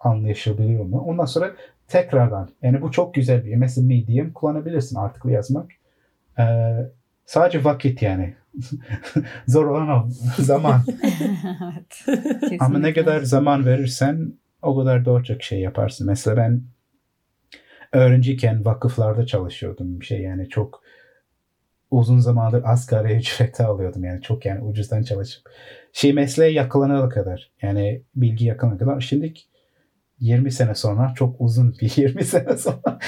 [0.00, 1.00] anlaşılabiliyor mu?
[1.06, 1.54] Ondan sonra
[1.88, 5.70] tekrardan yani bu çok güzel bir mesela Medium kullanabilirsin article yazmak.
[6.38, 6.44] E,
[7.26, 8.34] sadece vakit yani.
[9.46, 10.08] Zor olan o
[10.42, 10.80] zaman.
[12.08, 12.60] evet.
[12.60, 14.32] Ama ne kadar zaman verirsen
[14.62, 16.06] o kadar daha çok şey yaparsın.
[16.06, 16.62] Mesela ben
[17.92, 20.00] öğrenciyken vakıflarda çalışıyordum.
[20.00, 20.82] Bir şey yani çok
[21.90, 24.04] uzun zamandır asgari ücrete alıyordum.
[24.04, 25.42] Yani çok yani ucuzdan çalışıp
[25.92, 29.00] şey mesleğe yakalanana kadar yani bilgi yakalanana kadar.
[29.00, 29.34] Şimdi
[30.20, 32.98] 20 sene sonra çok uzun bir 20 sene sonra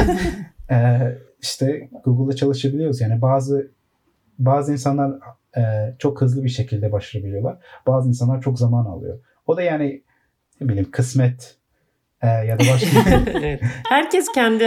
[0.70, 3.00] eee, işte Google'da çalışabiliyoruz.
[3.00, 3.70] Yani bazı
[4.38, 5.12] bazı insanlar
[5.56, 7.58] eee, çok hızlı bir şekilde başarabiliyorlar.
[7.86, 9.18] Bazı insanlar çok zaman alıyor.
[9.46, 10.02] O da yani
[10.60, 11.56] ne bileyim kısmet
[12.22, 13.60] eee, ya da başka Evet.
[13.88, 14.64] Herkes kendi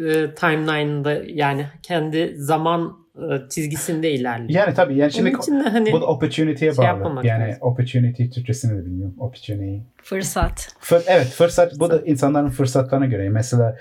[0.00, 3.07] e, timeline'ında yani kendi zaman e,
[3.50, 4.60] çizgisinde ilerliyor.
[4.60, 7.26] yani tabii yani şimdi için de hani bu da opportunity'ye şey bağlı.
[7.26, 7.62] yani lazım.
[7.62, 9.14] opportunity Türkçesini de bilmiyorum.
[9.18, 9.78] Opportunity.
[10.02, 10.68] Fırsat.
[10.80, 13.28] Fır- evet fırsat bu da insanların fırsatlarına göre.
[13.28, 13.76] Mesela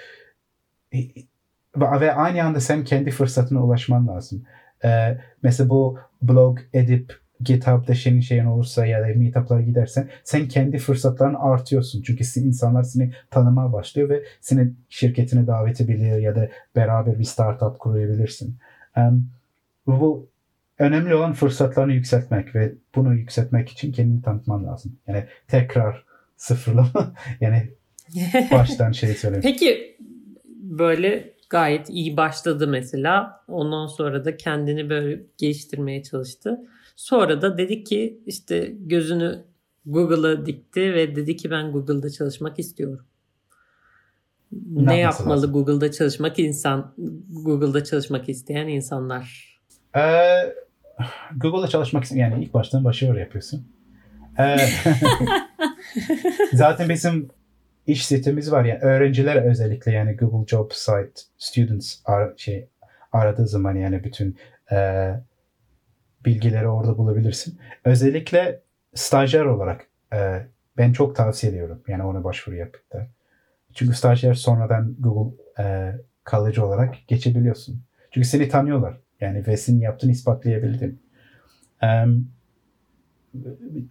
[0.94, 4.44] ve ve aynı anda sen kendi fırsatına ulaşman lazım.
[4.86, 10.78] Ee, mesela bu blog edip GitHub'da senin şeyin olursa ya da meetup'lara gidersen sen kendi
[10.78, 12.02] fırsatlarını artıyorsun.
[12.02, 17.80] Çünkü insanlar seni tanımaya başlıyor ve senin şirketine davet edebiliyor ya da beraber bir startup
[17.80, 18.58] kurabilirsin.
[19.88, 20.30] Bu
[20.80, 25.00] önemli olan fırsatlarını yükseltmek ve bunu yükseltmek için kendini tanıtman lazım.
[25.08, 26.04] Yani tekrar
[26.38, 27.70] sıfırlama yani
[28.52, 29.44] baştan şey söyleyeyim.
[29.44, 29.98] Peki
[30.62, 33.44] böyle gayet iyi başladı mesela.
[33.48, 36.60] Ondan sonra da kendini böyle geliştirmeye çalıştı.
[36.96, 39.44] Sonra da dedi ki işte gözünü
[39.86, 43.06] Google'a dikti ve dedi ki ben Google'da çalışmak istiyorum.
[44.52, 45.52] Ne, yapması yapmalı lazım?
[45.54, 46.94] Google'da çalışmak insan
[47.30, 49.58] Google'da çalışmak isteyen insanlar?
[49.96, 50.54] Ee,
[51.38, 53.68] Google'da çalışmak için yani ilk baştan başarı yapıyorsun.
[54.40, 54.58] Ee,
[56.54, 57.30] zaten bizim
[57.88, 62.68] iş sitemiz var yani öğrenciler özellikle yani Google Job Site Students ar- şey
[63.12, 64.38] aradığı zaman yani bütün
[64.72, 65.10] e,
[66.26, 67.60] bilgileri orada bulabilirsin.
[67.86, 68.62] Özellikle
[68.96, 70.46] stajyer olarak e,
[70.78, 73.08] ben çok tavsiye ediyorum yani ona başvuru yapıp da.
[73.78, 77.82] Çünkü stajyer sonradan Google e, kalıcı olarak geçebiliyorsun.
[78.12, 78.98] Çünkü seni tanıyorlar.
[79.22, 81.02] Yani ve senin yaptığını ispatlayabildin.
[81.82, 82.28] Em,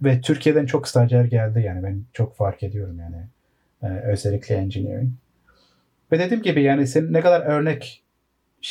[0.03, 3.29] ve Türkiye'den çok stajyer geldi yani ben çok fark ediyorum yani.
[3.83, 5.13] Ee, özellikle engineering.
[6.13, 8.05] Ve dediğim gibi yani sen ne kadar örnek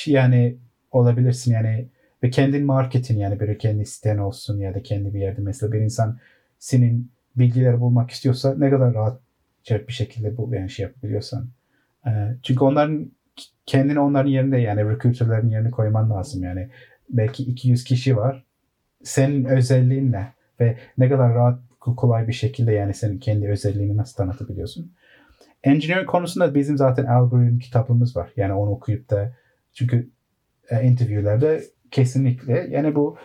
[0.05, 0.57] yani
[0.91, 1.89] olabilirsin yani
[2.23, 5.79] ve kendin marketin yani bir kendi siten olsun ya da kendi bir yerde mesela bir
[5.79, 6.19] insan
[6.59, 9.24] senin bilgileri bulmak istiyorsa ne kadar rahat
[9.69, 11.49] bir şekilde bu yani şey yapabiliyorsan.
[12.07, 12.11] Ee,
[12.43, 13.11] çünkü onların
[13.65, 16.69] kendini onların yerinde yani recruiterlerin yerine koyman lazım yani.
[17.09, 18.45] Belki 200 kişi var.
[19.03, 20.33] Senin özelliğin ne?
[20.59, 24.91] Ve ne kadar rahat kolay bir şekilde yani senin kendi özelliğini nasıl tanıtabiliyorsun?
[25.63, 28.31] Engineering konusunda bizim zaten algoritm kitabımız var.
[28.37, 29.33] Yani onu okuyup da
[29.73, 30.09] çünkü
[30.69, 33.17] e, interviewlerde kesinlikle yani bu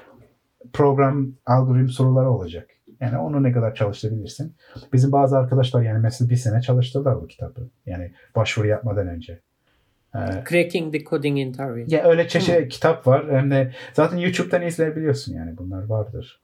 [0.73, 2.71] program algoritm soruları olacak.
[3.01, 4.55] Yani onu ne kadar çalıştırabilirsin.
[4.93, 7.69] Bizim bazı arkadaşlar yani mesela bir sene çalıştırdılar bu kitabı.
[7.87, 9.41] Yani başvuru yapmadan önce.
[10.15, 11.97] Ee, Cracking the Coding Interview.
[11.97, 13.33] ya öyle çeşitli kitap var.
[13.33, 16.41] Hem de zaten YouTube'dan izleyebiliyorsun yani bunlar vardır.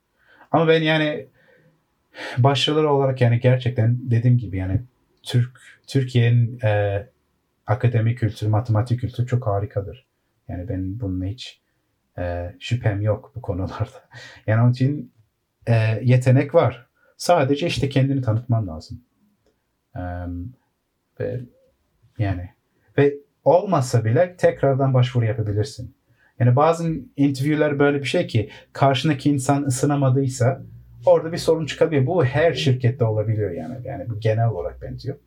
[0.51, 1.27] Ama ben yani
[2.37, 4.81] başarıları olarak yani gerçekten dediğim gibi yani
[5.23, 5.51] Türk
[5.87, 7.03] Türkiye'nin e,
[7.67, 10.05] akademik kültürü, matematik kültürü çok harikadır.
[10.47, 11.61] Yani ben bununla hiç
[12.17, 14.07] e, şüphem yok bu konularda.
[14.47, 15.11] Yani onun için
[15.67, 16.87] e, yetenek var.
[17.17, 19.01] Sadece işte kendini tanıtman lazım.
[19.95, 20.01] E,
[21.19, 21.39] ve
[22.19, 22.49] yani
[22.97, 23.13] ve
[23.43, 25.95] olmasa bile tekrardan başvuru yapabilirsin.
[26.39, 30.61] Yani bazı interviewler böyle bir şey ki karşındaki insan ısınamadıysa
[31.05, 32.05] orada bir sorun çıkabiliyor.
[32.05, 33.75] Bu her şirkette olabiliyor yani.
[33.83, 35.17] Yani bu genel olarak benziyor.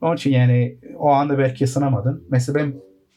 [0.00, 2.24] Onun için yani o anda belki ısınamadın.
[2.30, 2.74] Mesela ben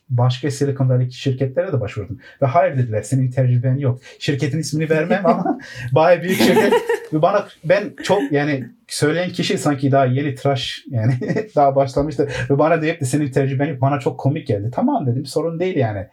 [0.09, 2.19] başka Silicon Valley şirketlere de başvurdum.
[2.41, 3.99] Ve hayır dediler senin tecrüben yok.
[4.19, 5.59] Şirketin ismini vermem ama
[5.91, 6.73] bayağı büyük şirket.
[7.13, 11.13] Ve bana ben çok yani söyleyen kişi sanki daha yeni tıraş yani
[11.55, 12.29] daha başlamıştı.
[12.49, 13.81] Ve bana deyip de senin tecrüben yok.
[13.81, 14.69] Bana çok komik geldi.
[14.73, 16.07] Tamam dedim sorun değil yani.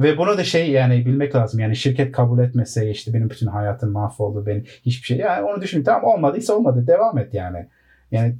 [0.00, 1.60] ve bunu da şey yani bilmek lazım.
[1.60, 4.46] Yani şirket kabul etmese işte benim bütün hayatım mahvoldu.
[4.46, 5.16] Benim hiçbir şey.
[5.16, 5.82] Yani onu düşün.
[5.82, 6.86] Tamam olmadıysa olmadı.
[6.86, 7.66] Devam et yani.
[8.10, 8.34] Yani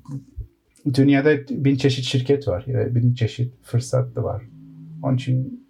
[0.94, 2.64] dünyada bin çeşit şirket var.
[2.68, 4.42] Ve bin çeşit fırsat da var.
[5.02, 5.66] Onun için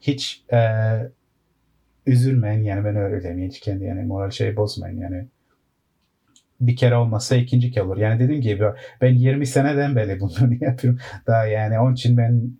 [0.00, 0.58] hiç e,
[2.06, 2.62] üzülmeyin.
[2.62, 3.48] Yani ben öyle diyeyim.
[3.48, 4.98] Hiç kendi yani moral şey bozmayın.
[4.98, 5.26] Yani
[6.60, 7.96] bir kere olmasa ikinci kere olur.
[7.96, 8.64] Yani dediğim gibi
[9.00, 11.00] ben 20 seneden beri bunu yapıyorum.
[11.26, 12.50] Daha yani onun için ben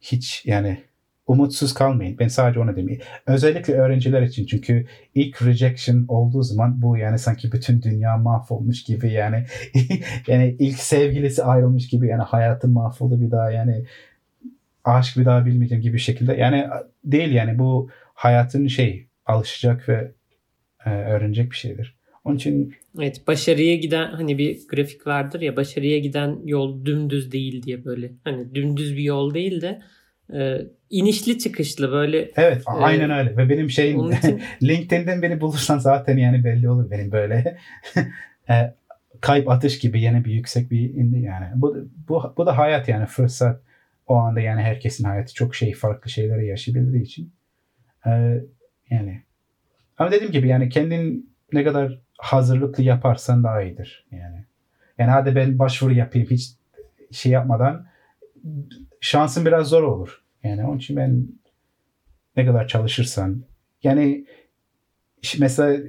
[0.00, 0.78] hiç yani
[1.26, 2.18] umutsuz kalmayın.
[2.18, 3.02] Ben sadece onu demeyeyim.
[3.26, 9.12] Özellikle öğrenciler için çünkü ilk rejection olduğu zaman bu yani sanki bütün dünya mahvolmuş gibi
[9.12, 9.44] yani
[10.26, 13.84] yani ilk sevgilisi ayrılmış gibi yani hayatım mahvoldu bir daha yani
[14.88, 16.66] aşk bir daha bilmeyeceğim gibi bir şekilde yani
[17.04, 20.12] değil yani bu hayatın şey alışacak ve
[20.86, 21.96] e, öğrenecek bir şeydir.
[22.24, 27.62] Onun için Evet başarıya giden hani bir grafik vardır ya başarıya giden yol dümdüz değil
[27.62, 29.82] diye böyle hani dümdüz bir yol değil de
[30.34, 30.58] e,
[30.90, 32.30] inişli çıkışlı böyle.
[32.36, 34.42] Evet aynen öyle ve benim şeyim için...
[34.62, 37.58] LinkedIn'den beni bulursan zaten yani belli olur benim böyle
[38.50, 38.74] e,
[39.20, 41.46] kayıp atış gibi yine bir yüksek bir indi yani.
[41.54, 41.76] Bu,
[42.08, 43.60] bu, bu da hayat yani fırsat
[44.06, 47.32] o anda yani herkesin hayatı çok şey farklı şeyleri yaşayabildiği için
[48.06, 48.10] e,
[48.90, 49.22] yani
[49.98, 54.44] ama dediğim gibi yani kendin ne kadar hazırlıklı yaparsan daha iyidir yani.
[54.98, 56.50] Yani hadi ben başvuru yapayım hiç
[57.10, 57.86] şey yapmadan
[59.00, 60.22] şansın biraz zor olur.
[60.42, 61.28] Yani onun için ben
[62.36, 63.44] ne kadar çalışırsan
[63.82, 64.26] yani
[65.38, 65.82] mesela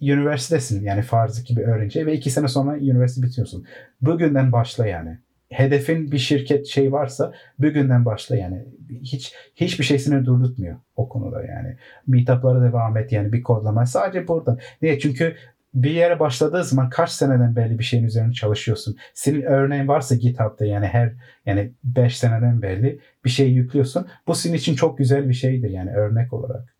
[0.00, 3.66] üniversitesin yani farzı gibi öğrenci ve iki sene sonra üniversite bitiyorsun.
[4.00, 5.18] Bugünden başla yani.
[5.52, 8.64] Hedefin bir şirket şey varsa bugünden başla yani.
[9.02, 11.76] Hiç hiçbir şey seni durdurtmuyor o konuda yani.
[12.06, 13.86] Meetup'lara devam et yani bir kodlama.
[13.86, 14.58] Sadece buradan.
[14.82, 14.98] Niye?
[14.98, 15.36] Çünkü
[15.74, 18.96] bir yere başladığı zaman kaç seneden beri bir şeyin üzerine çalışıyorsun.
[19.14, 21.12] Senin örneğin varsa GitHub'da yani her
[21.46, 24.06] yani 5 seneden beri bir şey yüklüyorsun.
[24.26, 26.74] Bu senin için çok güzel bir şeydir yani örnek olarak.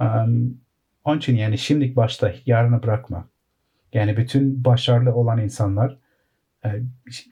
[0.00, 0.58] Um,
[1.04, 3.28] onun için yani şimdilik başta yarını bırakma.
[3.92, 5.98] Yani bütün başarılı olan insanlar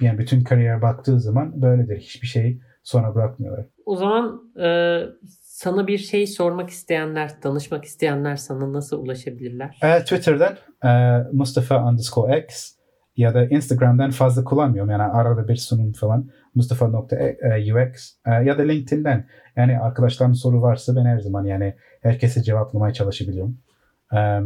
[0.00, 1.98] yani bütün kariyer baktığı zaman böyledir.
[1.98, 3.66] Hiçbir şey sonra bırakmıyorlar.
[3.86, 5.00] O zaman e,
[5.42, 9.78] sana bir şey sormak isteyenler, danışmak isteyenler sana nasıl ulaşabilirler?
[9.82, 12.72] E, Twitter'dan e, Mustafa underscore X
[13.16, 14.90] ya da Instagram'dan fazla kullanmıyorum.
[14.90, 19.26] Yani arada bir sunum falan mustafa.ux e, ya da LinkedIn'den.
[19.56, 23.58] Yani arkadaşlarım soru varsa ben her zaman yani herkese cevaplamaya çalışabiliyorum.
[24.14, 24.40] E,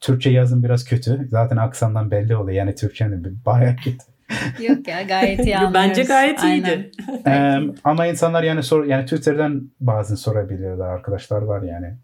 [0.00, 1.26] Türkçe yazım biraz kötü.
[1.28, 2.56] Zaten aksandan belli oluyor.
[2.56, 4.17] Yani Türkçem de bayağı kötü.
[4.68, 5.74] Yok ya gayet iyi anlıyoruz.
[5.74, 6.90] Bence gayet iyiydi.
[7.26, 11.96] um, ama insanlar yani sor yani Twitter'dan bazen sorabiliyorlar arkadaşlar var yani.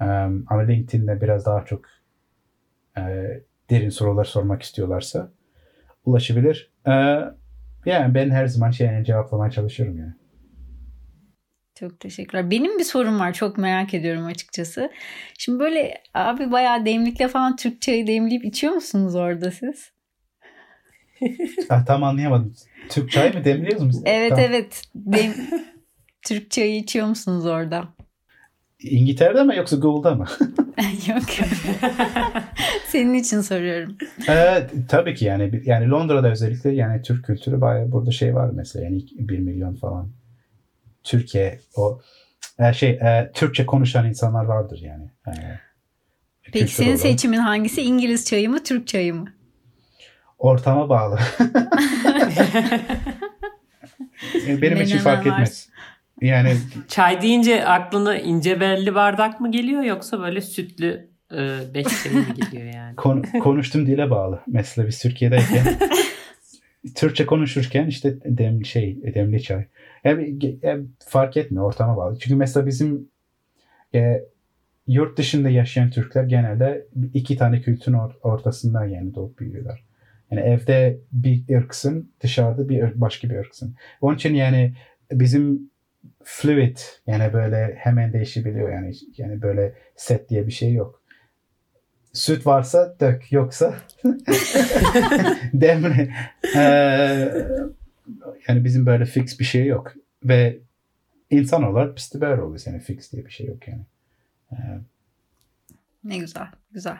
[0.00, 1.84] Um, ama LinkedIn'de biraz daha çok
[2.98, 3.02] e,
[3.70, 5.30] derin sorular sormak istiyorlarsa
[6.04, 6.70] ulaşabilir.
[6.86, 6.92] E,
[7.86, 10.12] yani ben her zaman şey cevaplamaya çalışıyorum yani.
[11.74, 12.50] Çok teşekkürler.
[12.50, 13.32] Benim bir sorum var.
[13.32, 14.90] Çok merak ediyorum açıkçası.
[15.38, 19.95] Şimdi böyle abi bayağı demlikle falan Türk çayı demleyip içiyor musunuz orada siz?
[21.70, 22.54] ah, tam anlayamadım.
[22.88, 24.02] Türk çayı mı demliyoruz mu?
[24.04, 24.44] Evet tamam.
[24.48, 24.82] evet.
[24.94, 25.34] Dem
[26.26, 27.88] Türk çayı içiyor musunuz orada?
[28.82, 30.26] İngiltere'de mi yoksa Google'da mı?
[31.08, 31.22] Yok.
[32.88, 33.96] Senin için soruyorum.
[34.28, 38.84] Evet, tabii ki yani yani Londra'da özellikle yani Türk kültürü bayağı burada şey var mesela
[38.84, 40.10] yani 1 milyon falan
[41.04, 42.00] Türkiye o
[42.58, 45.04] e, şey e, Türkçe konuşan insanlar vardır yani.
[45.28, 45.32] E,
[46.52, 47.00] Peki senin olarak.
[47.00, 47.82] seçimin hangisi?
[47.82, 49.26] İngiliz çayı mı, Türk çayı mı?
[50.38, 51.18] Ortama bağlı.
[54.34, 55.68] Benim Menemen için fark etmez.
[56.20, 56.56] Yani
[56.88, 62.74] çay deyince aklına ince belli bardak mı geliyor yoksa böyle sütlü e, beş mi geliyor
[62.74, 62.96] yani?
[62.96, 64.40] Kon, konuştum dile bağlı.
[64.46, 65.66] Mesela biz Türkiye'deyken
[66.94, 69.66] Türkçe konuşurken işte demli şey demli çay.
[70.04, 72.18] Yani, yani fark etmiyor ortama bağlı.
[72.18, 73.08] Çünkü mesela bizim
[73.94, 74.22] e,
[74.86, 79.85] yurt dışında yaşayan Türkler genelde iki tane kültürün ortasından yani doğup büyüyorlar.
[80.30, 83.76] Yani evde bir ırksın, dışarıda bir başka bir ırksın.
[84.00, 84.74] Onun için yani
[85.12, 85.70] bizim
[86.24, 91.02] fluid yani böyle hemen değişebiliyor yani yani böyle set diye bir şey yok.
[92.12, 93.74] Süt varsa dök yoksa
[95.52, 96.14] demle.
[96.56, 96.60] Ee,
[98.48, 99.92] yani bizim böyle fix bir şey yok
[100.24, 100.58] ve
[101.30, 103.82] insan olarak biz de böyle oluyoruz yani fix diye bir şey yok yani.
[104.52, 104.56] Ee,
[106.04, 106.98] ne güzel, güzel.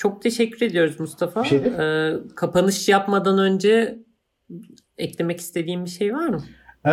[0.00, 1.44] Çok teşekkür ediyoruz Mustafa.
[1.44, 3.98] şey ee, kapanış yapmadan önce
[4.98, 6.42] eklemek istediğim bir şey var mı?
[6.86, 6.90] Ee,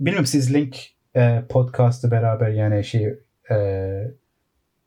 [0.00, 0.76] bilmiyorum siz link
[1.16, 3.18] e, podcast'ı beraber yani şey
[3.50, 3.56] e,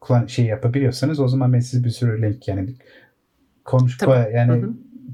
[0.02, 2.70] kullan şey yapabiliyorsanız o zaman ben size bir sürü link yani
[3.66, 4.26] konuş tamam.
[4.34, 4.66] yani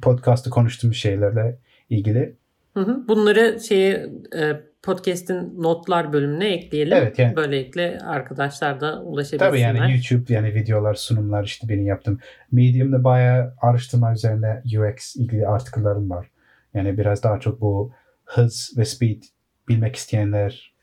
[0.01, 1.57] podcast'ı konuştuğumuz şeylerle
[1.89, 2.35] ilgili.
[2.73, 3.07] Hı hı.
[3.07, 6.97] Bunları şeye e, podcast'in notlar bölümüne ekleyelim.
[6.97, 9.49] Evet, yani- Böylelikle arkadaşlar da ulaşabilsinler.
[9.49, 12.19] Tabii yani YouTube yani videolar, sunumlar işte benim yaptığım.
[12.51, 16.27] Medium'da bayağı araştırma üzerine UX ilgili artiküllerim var.
[16.73, 17.91] Yani biraz daha çok bu
[18.25, 19.23] hız ve speed
[19.69, 20.73] bilmek isteyenler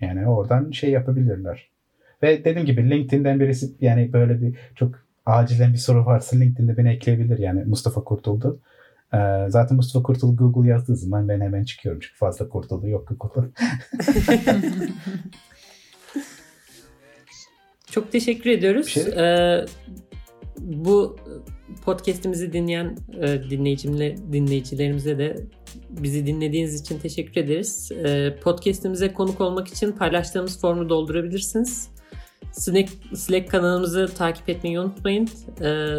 [0.00, 1.68] yani oradan şey yapabilirler.
[2.22, 4.94] Ve dediğim gibi LinkedIn'den birisi yani böyle bir çok
[5.26, 8.60] acilen bir soru varsa LinkedIn'de beni ekleyebilir yani Mustafa Kurtuldu.
[9.14, 13.48] Ee, zaten Mustafa Kurtul Google yazdığı zaman ben hemen çıkıyorum çünkü fazla Kurtuldu yok Google'da.
[17.90, 18.86] Çok teşekkür ediyoruz.
[18.88, 19.64] Şey- Ee,
[20.60, 21.16] bu
[21.84, 25.46] podcast'imizi dinleyen e, dinleyicimle dinleyicilerimize de
[25.90, 27.92] bizi dinlediğiniz için teşekkür ederiz.
[28.04, 31.88] Ee, podcast'imize konuk olmak için paylaştığımız formu doldurabilirsiniz.
[32.52, 35.28] Slack, Slack kanalımızı takip etmeyi unutmayın.
[35.60, 35.96] Ee,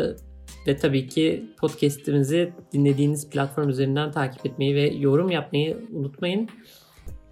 [0.67, 6.49] ve tabii ki podcast'imizi dinlediğiniz platform üzerinden takip etmeyi ve yorum yapmayı unutmayın.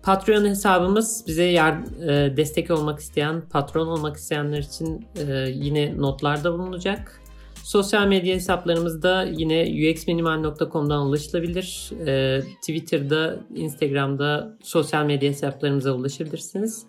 [0.04, 6.54] Patreon hesabımız bize yar- e, destek olmak isteyen, patron olmak isteyenler için e, yine notlarda
[6.54, 7.22] bulunacak.
[7.64, 11.92] Sosyal medya hesaplarımızda yine uxminimal.com'dan ulaşılabilir.
[12.08, 16.86] E, Twitter'da, Instagram'da sosyal medya hesaplarımıza ulaşabilirsiniz.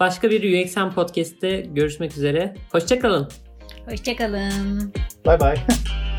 [0.00, 2.54] Başka bir UXM Podcast'te görüşmek üzere.
[2.72, 3.45] Hoşçakalın.
[3.88, 4.92] Hoşçakalın.
[5.26, 5.56] Bye bye.